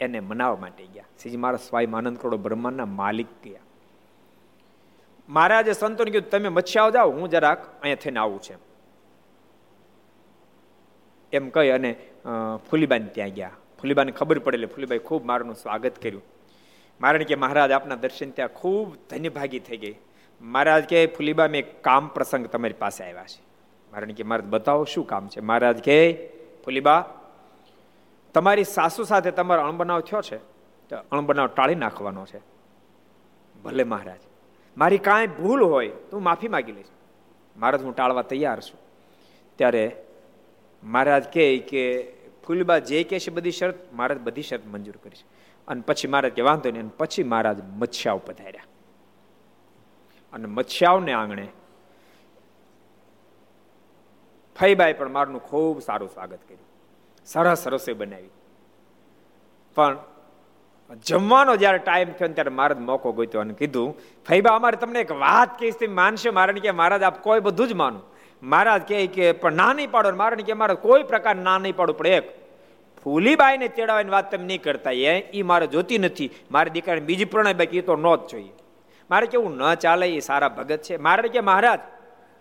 [0.00, 1.04] એને મનાવવા માટે ગયા.
[1.22, 3.60] શ્રીજી, મારા સ્વયં આનંદ કરોડો બ્રહ્માંડના માલિક ગયા
[5.28, 8.56] મહારાજે સંતોને કીધું, તમે મચ્છાઓ જાઓ, હું જરાક અહીંયા થઈને આવું છે.
[11.32, 11.96] એમ કહી અને
[12.70, 13.50] ફૂલીબાન ત્યાં ગયા.
[13.80, 16.22] ફૂલીબાને ખબર પડેલી ફૂલીબાઈ ખૂબ મારાનું સ્વાગત કર્યું.
[17.00, 19.94] મારણ કે, મહારાજ, આપના દર્શન ત્યાં ખૂબ ધન્યભાગી થઈ ગઈ.
[20.40, 23.40] મહારાજ કે ફૂલીબા, મેં કામ પ્રસંગ તમારી પાસે આવ્યા છે.
[23.92, 25.40] મહારાણી કે મારે બતાવો શું કામ છે?
[25.40, 26.28] મહારાજ કે
[26.64, 27.08] ફુલીબા,
[28.34, 30.36] તમારી સાસુ સાથે તમારો અણબનાવ થયો છે?
[30.88, 32.40] તો અણબનાવ ટાળી નાખવાનો છે.
[33.62, 34.31] ભલે મહારાજ.
[34.76, 36.86] મારી કાંઈ ભૂલ હોય તો હું માફી માગી લઈશ.
[37.56, 38.80] મહારાજ હું ટાળવા તૈયાર છું.
[39.56, 39.84] ત્યારે
[40.82, 42.12] મહારાજ કહે કે
[42.46, 45.24] ફૂલબા જે કહે છે બધી શરત મહારાજ બધી શરત મંજૂર કરીશ
[45.68, 48.64] અને પછી મહારાજ કે વાંધો નહીં, અને પછી મહારાજ મત્સ્યાવ પધાર્યા.
[50.32, 51.48] અને મત્સ્યાવને આંગણે
[54.60, 56.66] ફઈબાઈ પણ મારનું ખૂબ સારું સ્વાગત કર્યું.
[57.26, 58.30] સરસ રસોઈ બનાવી.
[59.74, 59.98] પણ
[61.00, 63.96] જમવાનો જ્યારે ટાઈમ થયો ત્યારે મારે મોકો ગોત્યો અને કીધું
[64.28, 66.30] ફૈબા અમારે તમને એક વાત કહીશ તમે માનશે?
[66.30, 68.04] મારે કે મહારાજ, આપ કોઈ બધું જ માનું.
[68.42, 71.92] મહારાજ કહે કે, પણ ના નહીં પાડો મારે કે મારે કોઈ પ્રકાર ના નહીં પાડો
[71.92, 72.42] પડે એક
[73.04, 76.30] ફૂલીબાઈને તેડાવાની વાત તમે નહીં કરતા એ એ મારે જોતી નથી.
[76.50, 78.52] મારી દીકરાને બીજી પ્રણય બાકી એ તો ન જ જોઈએ.
[79.10, 80.96] મારે કેવું ન ચાલે એ સારા ભગત છે.
[80.96, 81.80] મારે કે, મહારાજ,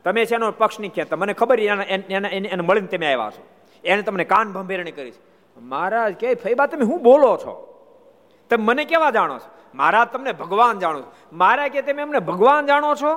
[0.04, 3.47] તમે છે એનો પક્ષ નહીં ખેંચતા મને ખબર એને મળીને તમે આવ્યા છો.
[3.84, 7.71] એને તમને કાન ભંભેરણી કરી છે મહારાજ કે ફૈબા તમે હું બોલો છો?
[8.52, 9.49] તમે મને કેવા જાણો છો?
[9.76, 11.12] મારા તમને ભગવાન જાણો છો.
[11.34, 13.16] મારા કે તમે એમને ભગવાન જાણો છો?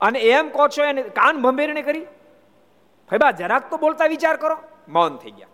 [0.00, 2.00] અને એમ કહો છો એને કાન ભંભેરણી કરી?
[3.10, 4.56] ભાઈ બા, જરાક તો બોલતા વિચાર કરો.
[4.88, 5.48] મૌન થઈ ગયા.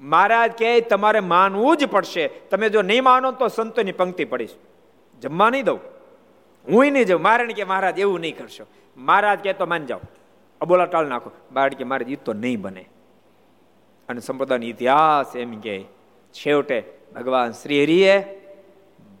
[0.00, 2.28] મહારાજ કે તમારે માનવું જ પડશે.
[2.28, 4.50] તમે જો નહીં માનો તો સંતોની પંક્તિ પડીશ.
[5.20, 5.80] જમવા નહીં દઉં.
[6.68, 7.22] હું નહીં જાઉં.
[7.22, 8.66] મારે કે મહારાજ એવું નહીં કરશો.
[8.96, 10.00] મહારાજ કે તો માન જાઓ.
[10.60, 11.30] અબોલા ટાળ નાખો.
[11.52, 12.88] બાળ કે મારે એ તો નહીં બને.
[14.08, 15.84] અને સંપ્રદાયનો ઇતિહાસ એમ કે
[16.32, 18.24] છેવટે ભગવાન શ્રી હરિએ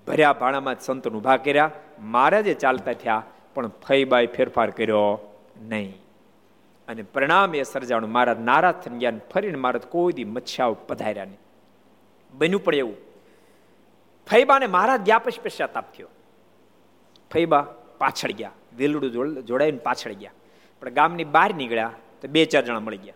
[0.06, 1.70] ભર્યા ભાણામાં સંતોનું ઊભા કર્યા.
[1.98, 3.22] મહારાજે ચાલતા થયા,
[3.54, 5.94] પણ ફઈબાઈ ફેરફાર કર્યો નહીં.
[6.88, 11.38] અને પરિણામ એ સર્જાણું મારા નારાજ થઈ ગયા ફરીને મારા કોઈ દી મચ્છાઓ પધાર્યા નહીં.
[12.32, 12.96] બન્યું પણ એવું.
[14.30, 16.08] ફૈબાને મારા ગયા પછી પશ્ચાતાપ થયો.
[17.32, 17.66] ફૈબા
[17.98, 18.50] પાછળ ગયા.
[18.76, 20.30] વેલુડું જોડાઈને પાછળ ગયા.
[20.80, 21.90] પણ ગામની બહાર નીકળ્યા
[22.22, 23.14] તો બે ચાર જણા મળી ગયા.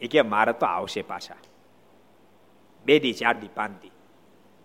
[0.00, 1.34] એ કે, મારા તો આવશે પાછા.
[2.86, 3.94] બે દી ચાર દી પાંચ દી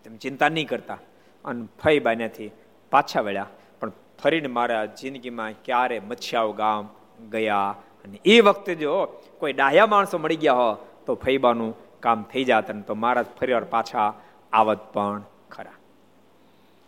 [0.03, 0.99] તમે ચિંતા નહીં કરતા.
[1.45, 2.51] અને ફઈ નથી
[2.91, 3.47] પાછા વળ્યા.
[3.80, 3.91] પણ
[4.22, 6.84] ફરીને મારા જિંદગીમાં ક્યારે મચ્છાઓ ગામ
[7.30, 7.69] ગયા
[8.03, 8.93] અને એ વખતે જો
[9.39, 10.69] કોઈ ડાહ્યા માણસો મળી ગયા હો,
[11.05, 14.07] તો ફઈબાનું કામ થઈ જાત ને તો મારા ફરીવાર પાછા
[14.53, 15.78] આવત પણ ખરા.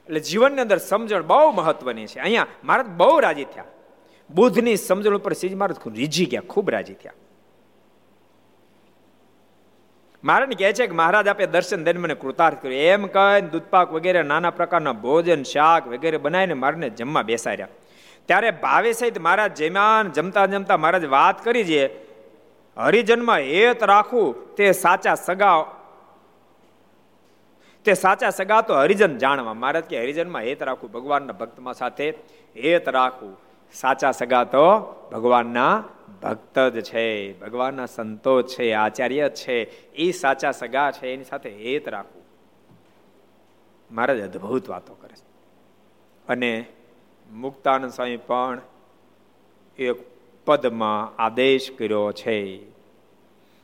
[0.08, 2.20] એટલે જીવનની અંદર સમજણ બહુ મહત્વની છે.
[2.20, 3.70] અહીંયા મહારાજ બહુ રાજી થયા.
[4.30, 7.18] બુદ્ધની સમજણ ઉપર સીજ મહારાજ રીઝી ગયા, ખૂબ રાજી થયા.
[10.24, 12.82] મહારાજ કહે છે કે મહારાજ આપે દર્શન દઈને મને કૃતાર્થ કર્યું.
[12.82, 17.68] એમ કહીને દૂધપાક વગેરે નાના પ્રકારના ભોજન, શાક વગેરે બનાવીને મારને જમવા બેસાડ્યા.
[18.26, 22.14] ત્યારે ભાવે સહિત મહારાજ જમ્યા જમતા જમતા મહારાજ વાત કરી છે
[22.78, 25.66] હરિજનમાં હેત રાખવું તે સાચા સગા
[27.86, 29.54] તે સાચા સગા તો હરિજન જાણવા.
[29.54, 32.10] મહારાજ કે, હરિજનમાં હેત રાખવું ભગવાનના ભક્તમાં સાથે,
[32.56, 33.38] હેત રાખવું
[33.74, 34.66] સાચા સગા તો
[35.12, 35.84] ભગવાનના
[36.24, 41.88] ભક્ત જ છે, ભગવાનના સંતો છે, આચાર્ય છે, એ સાચા સગા છે, એની સાથે હેત
[41.88, 42.24] રાખવું.
[43.92, 45.34] મહારાજ અદભુત વાતો કરે છે.
[46.28, 46.66] અને
[47.32, 48.62] મુક્તાનંદ સ્વામી પણ
[49.80, 49.96] એક
[50.46, 52.70] પદમાં આદેશ કર્યો છે.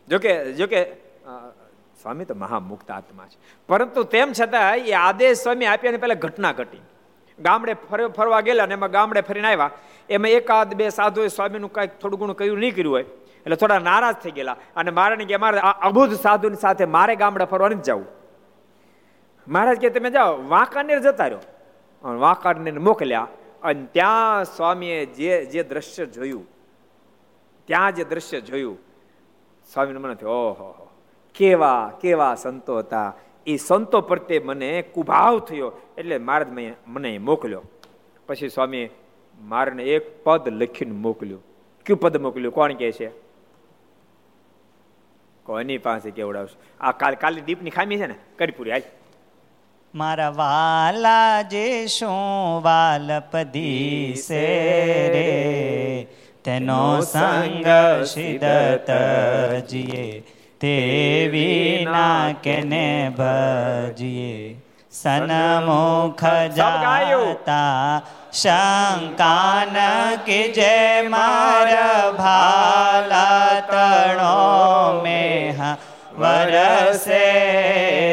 [0.07, 0.85] જોકે જોકે
[2.01, 3.37] સ્વામી તો મહામુક્ત આત્મા છે.
[3.67, 6.77] પરંતુ તેમ છતાં એ આદેશ સ્વામી આપ્યા પહેલા ઘટના ઘટી.
[7.41, 7.73] ગામડે
[8.17, 9.69] ફરવા ગયેલા અને એમાં ગામડે ફરીને આવ્યા.
[10.09, 13.03] એમાં એકાદ બે સાધુએ સ્વામીનું કાંઈક થોડું ઘણું કહ્યું નહીં કર્યું હોય.
[13.03, 14.55] એટલે થોડા નારાજ થઈ ગયેલા.
[14.75, 18.05] અને મારે કે મારે અબુધ સાધુની સાથે મારે ગામડે ફરવા નથી જવું.
[19.47, 21.39] મહારાજ કે તમે જાઓ, વાંકાનેર જતા રહ્યો.
[22.03, 23.27] વાંકાનેર મોકલ્યા.
[23.63, 26.45] અને ત્યાં સ્વામીએ જે જે દ્રશ્ય જોયું,
[27.65, 28.77] ત્યાં જે દ્રશ્ય જોયું,
[29.73, 30.89] સ્વામીને મને ઓહો,
[31.35, 33.13] કેવા કેવા સંતો હતા.
[33.50, 36.47] એ સંતો પ્રત્યે મને કુભાવ થયો એટલે મહારાજ
[36.88, 37.64] મને મોકલ્યો.
[38.28, 38.89] પછી સ્વામી
[39.41, 41.41] મારને એક પદ લખીને મોકલ્યું.
[41.86, 42.54] કયું પદ મોકલ્યું?
[42.54, 43.10] કોણ કે છે?
[45.43, 46.58] કોની પાસે કેવડાવશે?
[46.82, 48.16] આ કાલ કાલની દીપની ખામી છે ને?
[48.38, 48.82] કરી પૂરી હાલ.
[49.95, 54.43] મારા વાલા જે શું વાલપદી સે
[55.10, 55.30] રે,
[56.43, 57.66] તેનો સંગ
[58.06, 58.91] સિદ્ધ
[59.70, 60.24] જીએ.
[60.62, 64.55] તે વિના કેને ભજીએ.
[64.91, 66.24] સનમુખ
[66.55, 68.01] જાતા
[68.32, 69.76] શંકાન
[70.26, 71.68] કે જે માર
[72.18, 75.60] ભાલા તણો મેહ
[76.18, 77.30] વરસે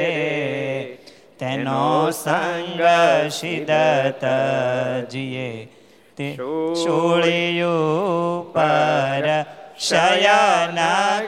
[0.00, 0.98] રે
[1.38, 2.82] તેનો સંગ
[3.30, 3.70] સિદત
[5.08, 5.68] જીએ
[6.18, 9.26] તે છોડ્યું પર
[9.80, 10.78] શયન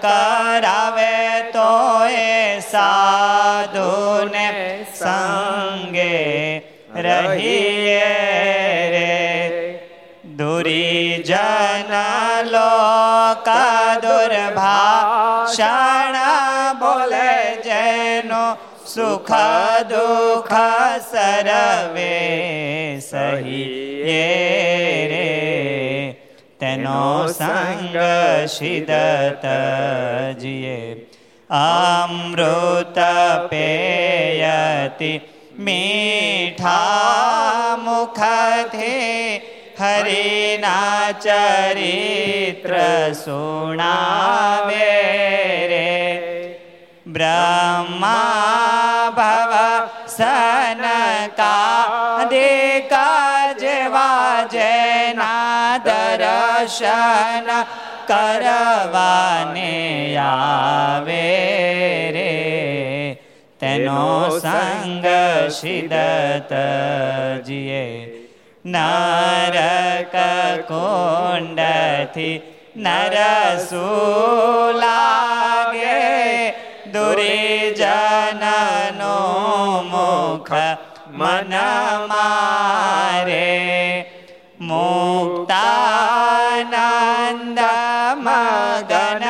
[0.00, 4.86] કરાવે તો એ સાધુને
[15.48, 18.44] દુર્ભાષણ બોલે જેનો
[18.84, 19.32] સુખ
[19.88, 20.56] દુઃખ
[21.02, 22.16] સરવે
[23.00, 24.04] સહી
[25.10, 26.16] રે
[26.60, 27.96] તેનો સંગ
[28.46, 28.94] સિદ્ધ
[30.38, 30.80] જીએ
[31.50, 32.98] અમૃત
[33.50, 35.18] પેયતી
[35.58, 36.68] મીઠા
[37.78, 42.72] મુખથી હરિના ચરિત્ર
[43.24, 44.94] સુણાવે
[45.72, 45.90] રે.
[47.06, 49.52] બ્રહ્મા ભવ
[50.06, 57.48] સનકા દેકા જેવા જેના દર્શન
[58.10, 59.74] કરવાને
[60.16, 61.28] આવે
[62.16, 62.32] રે.
[63.60, 64.08] તેનો
[64.40, 65.06] સંગ
[65.50, 66.54] સિદ્ધ
[67.46, 67.86] જીએ.
[68.64, 70.14] નરક
[70.66, 72.42] કોંડથી
[72.76, 73.74] નરસુલાગે
[76.92, 78.46] દુર્જનનો
[79.84, 80.54] મુખ
[81.12, 81.52] મન
[82.08, 83.46] મારે
[84.60, 85.58] મુક્તાનંદ
[88.18, 89.24] મગન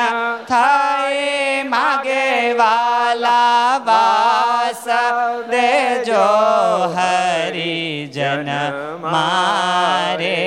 [0.47, 0.79] થા
[2.57, 4.18] વાલા વાસ
[5.45, 6.27] દેજો
[6.93, 8.49] હરિજન
[9.03, 10.37] મારે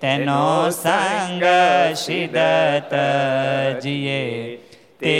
[0.00, 1.44] તેનો સંગ
[1.94, 2.94] સિદત
[3.82, 4.58] જીએ
[5.00, 5.16] તે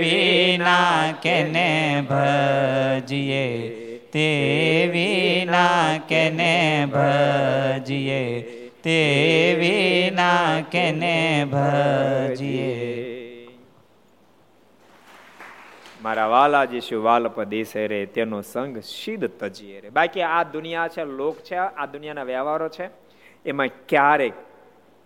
[0.00, 1.68] વિના કેને
[2.04, 3.46] ભજીએ
[4.10, 4.28] તે
[4.92, 6.54] વિના કેને
[6.88, 8.22] ભજીએ
[8.82, 9.00] તે
[9.60, 12.81] વિના કેને ભજીએ
[16.02, 19.88] મારા વાલાજી શિવ વાલપ દેશે રે તેનો સંગ સિદ્ધ તજીએ રે.
[19.88, 22.90] બાકી આ દુનિયા છે, લોક છે, આ દુનિયાના વ્યવહારો છે,
[23.46, 24.32] એમાં ક્યારેક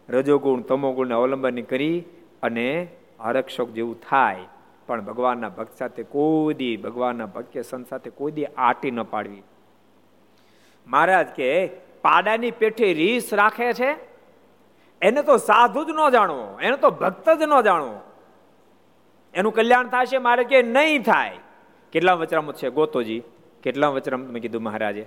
[0.09, 2.05] રજોગુણ, તમોગુણને અવલંબન કરી
[2.43, 2.89] અને
[3.21, 4.37] આરક્ષક જેવું થાય,
[4.87, 9.43] પણ ભગવાનના ભક્ત સાથે કોઈ દી ભગવાનના ભક્ત સંત સાથે કોઈ દી આટી ન પાડવી.
[10.87, 11.67] મહારાજ કે,
[12.03, 14.17] પાડાની પેઠે રીસ રાખે છે?
[15.03, 18.01] એને તો સાધુ જ ન જાણવો એને તો ભક્ત જ ન જાણવો
[19.37, 21.39] એનું કલ્યાણ થશે મારે કે નહીં થાય.
[21.93, 22.70] કેટલા વચરામત છે?
[22.70, 23.22] ગોતોજી
[23.62, 25.07] કેટલા વચરામ તમે કીધું મહારાજે?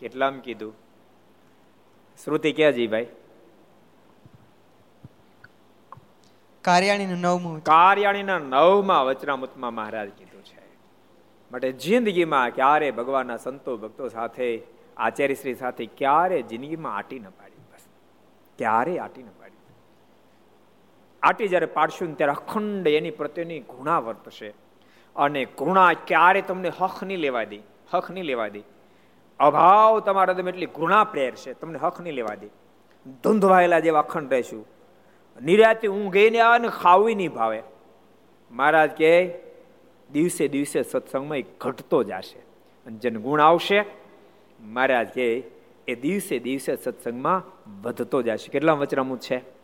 [0.00, 0.74] કેટલામ કીધું?
[2.24, 3.06] શ્રુતિ ક્યાંજી ભાઈ?
[6.62, 10.62] કાર્યાણીનું નવમું કાર્યાણીના નવમાં વચરામૃતમાં મહારાજ કીધું છે.
[11.52, 14.62] માટે જિંદગીમાં ક્યારે ભગવાનના સંતો ભક્તો સાથે
[14.96, 17.62] આચાર્ય શ્રી સાથે ક્યારે જિંદગીમાં આટી ન પાડી?
[17.72, 17.80] બસ
[18.58, 19.28] ક્યારે આટી ન
[21.22, 24.54] આટી જ્યારે પાડશું ત્યારે અખંડ એની પ્રત્યેની ઘૃણા વર્તશે.
[25.16, 27.60] અને ઘૃણા ક્યારે તમને હક નહીં લેવા દે,
[27.92, 28.62] હક નહીં લેવા દે.
[29.40, 32.48] અભાવ તમારા તમે એટલી ઘૃણા પ્રેરશે તમને હક નહીં લેવા દે.
[33.22, 34.66] ધૂંધવાયેલા જેવા અખંડ રહેશું.
[35.42, 37.62] નિરાતે ઊંઘે ને આવે ને ખાવી નહીં ભાવે.
[38.50, 39.34] મહારાજ કે
[40.10, 42.38] દિવસે દિવસે સત્સંગમાં ઘટતો જશે
[42.86, 43.84] અને જેને ગુણ આવશે,
[44.60, 45.44] મહારાજ કે
[45.88, 47.42] એ દિવસે દિવસે સત્સંગમાં
[47.82, 48.48] વધતો જશે.
[48.48, 49.57] કેટલા વચરામું છે?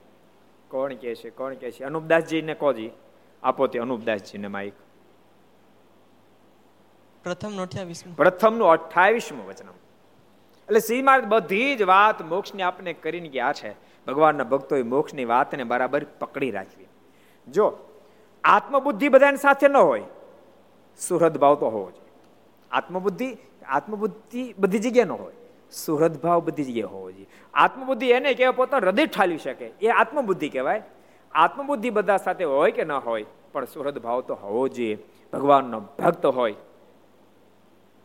[0.75, 1.85] કોણ કે છે કોણ કે છે?
[1.85, 2.91] અનુપદાસજીને કોજી.
[3.43, 4.73] આપો તે અનુપદાસજીને માઇક
[7.25, 8.17] પ્રથમ અઠ્યાવીસમું.
[8.17, 9.69] પ્રથમનું અઠ્ઠાવીસમું વચન.
[10.69, 13.71] એટલે શ્રી બધી જ વાત મોક્ષની આપને કરીને ગયા છે.
[14.07, 16.87] ભગવાનના ભક્તોએ મોક્ષની વાતને બરાબર પકડી રાખવી.
[17.49, 17.67] જો
[18.45, 20.05] આત્મબુદ્ધિ બધાની સાથે ન હોય
[20.99, 22.11] સુહૃદ ભાવ તો હોવો જોઈએ.
[22.71, 23.29] આત્મબુદ્ધિ
[23.69, 25.35] આત્મબુદ્ધિ બધી જગ્યાએ ન હોય.
[25.75, 27.27] સુહૃદ બુદ્ધિ જગ્યાએ હોવો જોઈએ.
[27.55, 29.67] આત્મબુદ્ધિ એને કહેવાય પોતાનું હૃદય ઠાલી શકે.
[29.67, 30.83] એ આત્મબુદ્ધિ કહેવાય.
[31.33, 34.99] આત્મબુદ્ધિ બધા સાથે હોય કે ન હોય, પણ સુહૃદભાવ તો હોવો જોઈએ.
[35.33, 36.55] ભગવાનનો ભક્ત હોય.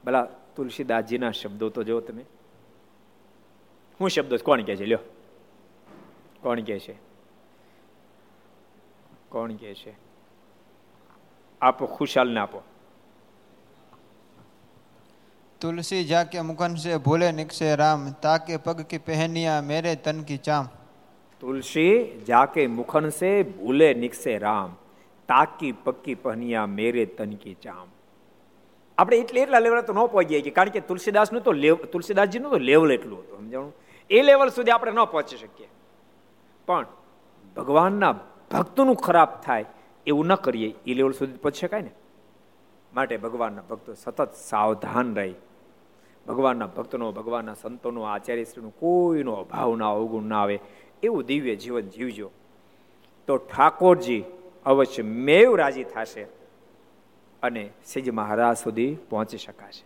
[0.05, 2.26] ભલા તુલસીદાસજીના શબ્દો તો જો તમે.
[4.01, 4.86] હું શબ્દો કોણ કહે છે?
[4.86, 4.99] લ્યો.
[6.41, 6.95] કોણ કહે છે?
[9.30, 9.93] કોણ કહે છે?
[11.61, 12.61] આપો, ખુશાલને આપો.
[15.61, 20.72] तुलसी जाके मुखन से भूले निकसे राम ताके पग की पहनिया मेरे तन की चाम
[21.43, 21.87] તુલસી
[22.24, 24.70] જાકે મુખન સે ભૂલે નિકસે રામ
[25.28, 27.87] તાકી પક્કી પહનિયા મેરે તન કી ચામ
[28.99, 32.61] આપણે એટલે એટલા લેવલ તો ન પહોંચીએ કે કારણ કે તુલસીદાસનું તો લેવ તુલસીદાસજીનું તો
[32.62, 33.72] લેવલ એટલું હતું સમજાણું
[34.11, 35.68] એ લેવલ સુધી આપણે ન પહોંચી શકીએ
[36.68, 36.87] પણ
[37.57, 38.14] ભગવાનના
[38.51, 39.66] ભક્તનું ખરાબ થાય
[40.07, 41.93] એવું ન કરીએ એ લેવલ સુધી પહોંચી શકાય ને
[42.93, 45.35] માટે ભગવાનના ભક્તો સતત સાવધાન રહી
[46.30, 50.59] ભગવાનના ભક્તનો, ભગવાનના સંતોનો, આચાર્યશ્રીનો કોઈનો અભાવ ના, અવગુણ ના આવે,
[51.03, 52.30] એવું દિવ્ય જીવન જીવજો.
[53.27, 54.23] તો ઠાકોરજી
[54.65, 56.23] અવશ્ય મેવ રાજી થશે
[57.43, 59.84] અને સિજ મહારાજ સુધી પહોંચી શકાશે.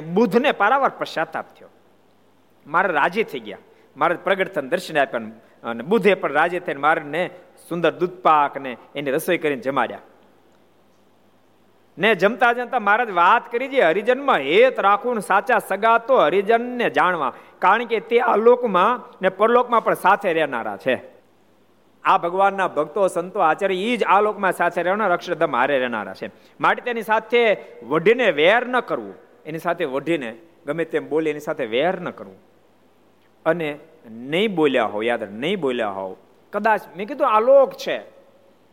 [0.00, 1.68] બુદ્ધને પારાવાર પશ્ચાતાપ થયો
[2.66, 3.58] મારે રાજી થઈ ગયા.
[3.96, 5.20] મારે પ્રગટન દર્શન આપ્યા
[5.64, 7.30] અને બુદ્ધે પણ રાજી થઈને મારને
[7.68, 10.00] સુંદર દૂધપાક ને એની રસોઈ કરીને જમાડ્યા.
[11.98, 17.32] ને જમતા જમતા મહારાજ વાત કરી છે હરિજનમાં હેત રાખવું સાચા સગા તો હરિજનને જાણવા.
[17.58, 21.02] કારણ કે તે આ લોકમાં ને પરલોકમાં પણ સાથે રહેનારા છે.
[22.04, 26.30] આ ભગવાનના ભક્તો, સંતો, આચાર્ય એ જ આ લોકમાં સાથે રહેવાના અક્ષરધમ હારે રહેનારા છે.
[26.60, 29.14] માટે તેની સાથે વઢીને વેર ન કરવું.
[29.46, 30.34] એની સાથે વઢીને,
[30.66, 32.36] ગમે તેમ બોલે, એની સાથે વેર ન કરવું.
[33.46, 33.78] અને
[34.10, 36.16] નહીં બોલ્યા હોવ, યાદ નહીં બોલ્યા હોવ.
[36.52, 38.15] કદાચ, મેં કીધું આલોક છે.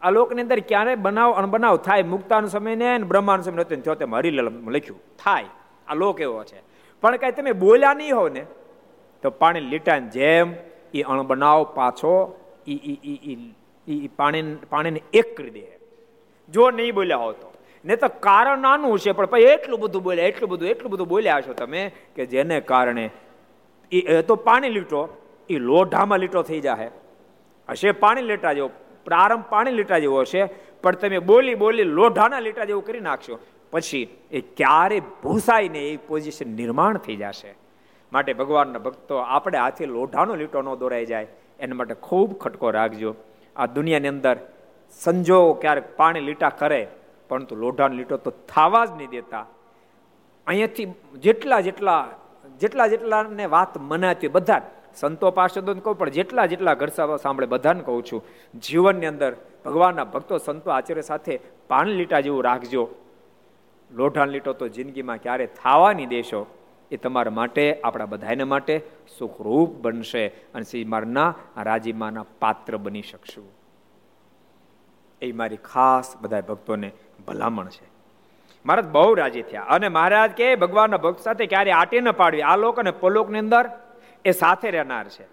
[0.04, 4.16] આ લોકની અંદર ક્યારે બનાવ, અણબનાવ થાય મુક્તાનો સમય ને બ્રહ્માનો સમય નતો થયો તેમ
[4.16, 4.42] હરિલ
[4.76, 5.00] લખ્યું.
[5.24, 5.46] થાય.
[5.88, 6.60] આ લોક એવો છે.
[7.04, 8.44] પણ કઈ તમે બોલ્યા નહીં હો ને,
[9.24, 10.54] તો પાણી લીટાની જેમ
[10.94, 12.14] એ અણબનાવ પાછો
[12.68, 15.66] ઈ પાણી પાણીને એક કરી દે.
[16.50, 17.50] જો નહીં બોલ્યા હો તો.
[17.86, 21.42] ને તો કારણ નાનું છે, પણ પછી એટલું બધું બોલ્યા, એટલું બધું એટલું બધું બોલ્યા
[21.42, 23.10] છો તમે કે જેને કારણે
[23.92, 25.02] એ તો પાણી લીટો
[25.50, 26.92] એ લોઢામાં લીટો થઈ જાય
[27.70, 28.70] હશે પાણી લીટા જેવો
[29.06, 30.46] પ્રારંભ પાણી લીટા જેવો છે,
[30.82, 33.40] પણ તમે બોલી બોલી લોઢાના લીટા જેવું કરી નાખશો.
[33.72, 37.54] પછી એ ક્યારે ભૂસાય ને એ પોઝિશન નિર્માણ થઈ જશે.
[38.14, 41.28] માટે ભગવાનના ભક્તો, આપણે હાથે લોઢાનો લીટો ન દોરાઈ જાય.
[41.60, 43.16] એના માટે ખૂબ ખટકો રાખજો.
[43.56, 44.38] આ દુનિયાની અંદર
[44.92, 46.88] સંજો ક્યારેક પાણી લીટા કરે,
[47.30, 49.46] પરંતુ લોઢાનો લીટો તો થવા જ નહીં દેતા.
[50.48, 50.88] અહીંયાથી
[51.20, 52.08] જેટલા જેટલા
[52.60, 54.62] જેટલા જેટલાને વાત મનાતી બધા
[54.96, 56.88] સંતો પાર્ષદોને કહું, પણ જેટલા જેટલા ઘર
[57.18, 58.26] સાંભળે, બધાને કહું છું,
[58.60, 59.36] જીવનની અંદર
[59.66, 62.90] ભગવાનના ભક્તો, સંતો આચાર્ય સાથે પાન લીટા જેવું રાખજો.
[63.92, 66.46] લોઢાન લીટો તો જિંદગીમાં ક્યારે થાવાની દેશો,
[66.92, 68.82] એ તમારા માટે, આપણા બધાને માટે
[69.20, 73.52] સુખરૂપ બનશે અને શ્રી મારના રાજીમાના પાત્ર બની શકશું.
[75.22, 76.92] એ મારી ખાસ બધા ભક્તોને
[77.28, 77.94] ભલામણ છે.
[78.66, 79.62] મહારાજ બહુ રાજી થયા.
[79.62, 82.42] અને મહારાજ કે ભગવાનના ભક્ત સાથે ક્યારે આટી ન પાડવી.
[82.42, 83.70] આ લોક અને પલોકની અંદર
[84.26, 85.26] એ સાથે રહેનાર છે.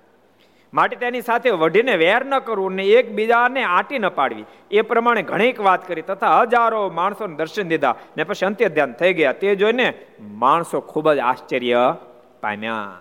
[0.75, 4.45] માટે તેની સાથે વઢીને વેર ન કરવું ને એકબીજાને આટી ન પાડવી.
[4.71, 9.13] એ પ્રમાણે ઘણીક વાત કરી તથા હજારો માણસોને દર્શન દીધા ને પછી અંત્ય ધ્યાન થઈ
[9.15, 9.33] ગયા.
[9.33, 11.97] તે જોઈને માણસો ખૂબ જ આશ્ચર્ય
[12.41, 12.99] પામ્યા.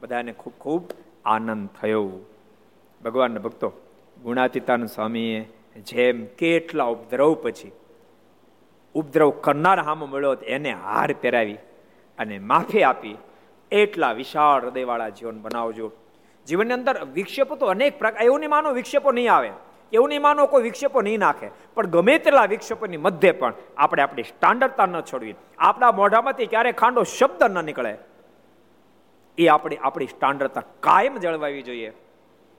[0.00, 0.84] બધાને ખૂબ ખૂબ
[1.24, 2.10] આનંદ થયો.
[3.04, 3.72] ભગવાનના ભક્તો
[4.22, 5.40] ગુણાતીતાન સ્વામીએ
[5.76, 7.72] જેમ કેટલા ઉપદ્રવ પછી,
[8.94, 11.58] ઉપદ્રવ કરનાર હામો મળ્યો એને હાર પહેરાવી
[12.18, 13.16] અને માફી આપી.
[13.70, 15.92] એટલા વિશાળ હૃદયવાળા જીવન બનાવજો.
[16.46, 19.50] જીવનની અંદર વિક્ષેપો તો અનેક પ્રકાર એવું નહીં માનો વિક્ષેપો નહીં આવે.
[19.92, 21.50] એવું નહીં માનો કોઈ વિક્ષેપો નહીં નાખે.
[21.74, 25.34] પણ ગમે તેટલા વિક્ષેપોની મધ્ય પણ આપણે આપણી સ્ટાન્ડર્ડતા ન છોડવી.
[25.58, 27.98] આપણા મોઢામાંથી ક્યારે ખાંડો શબ્દ ન નીકળે.
[29.38, 31.92] એ આપણી આપણી સ્ટાન્ડર્ડતા કાયમ જળવાવી જોઈએ.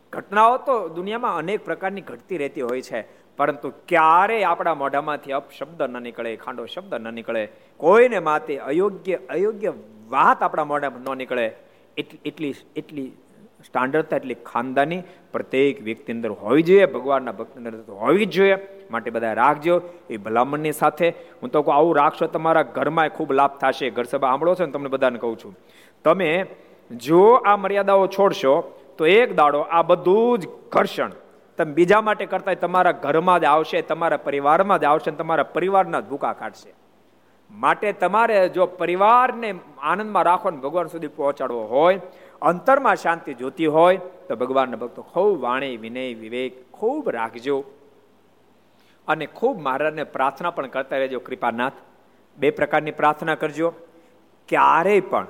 [0.10, 3.28] ઘટનાઓ તો દુનિયામાં અનેક પ્રકારની ઘટતી રહેતી હોય છે.
[3.38, 7.48] પરંતુ ક્યારે આપણા મોઢામાંથી અપશબ્દ ન નીકળે, ખાંડો શબ્દ ન નીકળે.
[7.78, 9.74] કોઈને માતે અયોગ્ય અયોગ્ય
[10.10, 11.48] વાત આપણા મોઢામાં ન નીકળે.
[11.98, 13.08] એટલી એટલી એટલી
[13.66, 15.02] સ્ટાન્ડર્ડતા, એટલી ખાનદાની
[15.32, 18.58] પ્રત્યેક વ્યક્તિ અંદર હોવી જોઈએ, ભગવાનના ભક્ત અંદર હોવી જ જોઈએ.
[18.92, 19.82] માટે બધા રાખજો.
[20.10, 21.08] એ ભલામણની સાથે
[21.42, 23.90] હું તો આવું રાખશો તમારા ઘરમાં ખૂબ લાભ થશે.
[23.90, 25.54] ઘર સભા સાંભળો છો ને, તમને બધાને કહું છું.
[26.04, 26.46] તમે
[26.92, 28.56] જો આ મર્યાદાઓ છોડશો,
[28.98, 31.12] તો એક દાડો આ બધું જ ઘર્ષણ
[31.58, 36.10] તમે બીજા માટે કરતા તમારા ઘરમાં જ આવશે, તમારા પરિવારમાં જ આવશે તમારા પરિવારના જ
[36.10, 36.72] ભૂકા કાઢશે
[37.52, 42.02] માટે તમારે જો પરિવારને આનંદમાં રાખો ને ભગવાન સુધી પહોંચાડવો હોય,
[42.42, 47.64] અંતરમાં શાંતિ જોતી હોય, તો ભગવાનના ભક્તો ખૂબ વાણી, વિનય, વિવેક ખૂબ રાખજો.
[49.08, 51.74] અને ખૂબ મહારાજને પ્રાર્થના પણ કરતા રહેજો કૃપાનાથ.
[52.38, 53.74] બે પ્રકારની પ્રાર્થના કરજો.
[54.50, 55.28] ક્યારેય પણ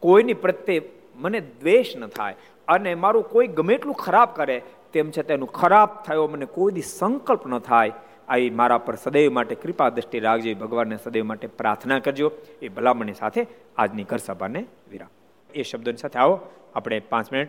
[0.00, 0.82] કોઈની પ્રત્યે
[1.16, 2.34] મને દ્વેષ ન થાય
[2.68, 6.82] અને મારું કોઈ ગમે એટલું ખરાબ કરે, તેમ છતાં એનું ખરાબ થયો મને કોઈ દી
[6.82, 7.92] સંકલ્પ ન થાય
[8.28, 12.32] આવી મારા પર સદૈવ માટે કૃપા દ્રષ્ટિ રાખજો ભગવાનને સદૈવ માટે પ્રાર્થના કરજો.
[12.62, 13.46] એ ભલામણની સાથે
[13.76, 15.08] આજની ઘર સભાને વિરામ.
[15.54, 16.40] એ શબ્દોની સાથે આવો,
[16.74, 17.48] આપણે પાંચ મિનિટ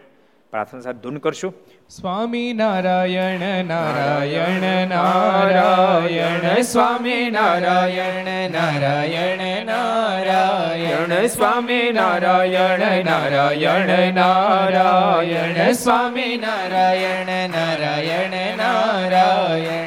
[0.51, 1.53] પ્રાર્થના સાથે ધૂન કરશું.
[1.89, 18.57] સ્વામી નારાયણ નારાયણ નારાયણ, સ્વામી નારાયણ નારાયણ નારાયણ, સ્વામી નારાયણ નારાયણ નારાયણ, સ્વામી નારાયણ નારાયણ
[18.57, 19.86] નારાયણ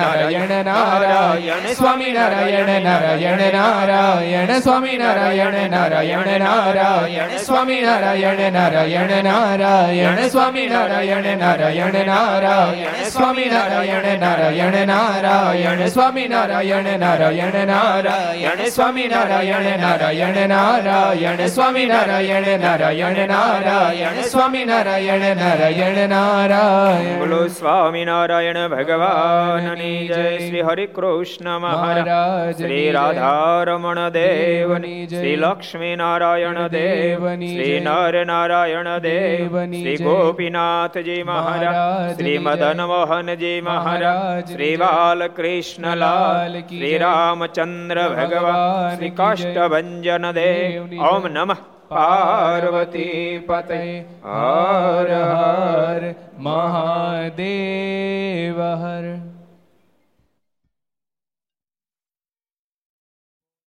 [0.01, 10.67] નારાયણ નારાયણ સ્વામી નારાયણ નારાયણ નારાયણ સ્વામી નારાયણ નારાયણ નારાયણ સ્વામી નારાયણ નારાયણ નારાયણ સ્વામી
[10.67, 21.45] નારાયણ નારાયણ નારાયણ સ્વામી નારાયણ નારાયણ નારાયણ સ્વામી નારાયણ નારાયણ નારાયણ સ્વામી નારાયણ નારાયણ નારાયણ
[21.49, 31.59] સ્વામી નારાયણ નારાયણ નારાયણ સ્વામી નારાયણ નારાયણ નારાયણ બોલો સ્વામિનારાયણ ભગવાનની જય શ્રી હરિ કૃષ્ણ
[31.59, 35.07] મહારાજ શ્રી રાધારમણ દેવની.
[35.07, 37.79] શ્રી લક્ષ્મી નારાયણ દેવ દેવની શ્રી.
[37.79, 39.95] નર નારાયણ દેવ દેવની શ્રી.
[39.95, 42.37] ગોપીનાથજી મહારાજ શ્રી.
[42.37, 51.55] મદન મોહનજી મહારાજ શ્રી બાલકૃષ્ણ લાલ શ્રી રામચંદ્ર ભગવાન શ્રી કાષ્ટભન દેવ ઓમ નમઃ.
[51.89, 54.05] પાર્વતી પતે.
[54.23, 56.15] હર હર.
[56.39, 59.30] મહાદેવ હર.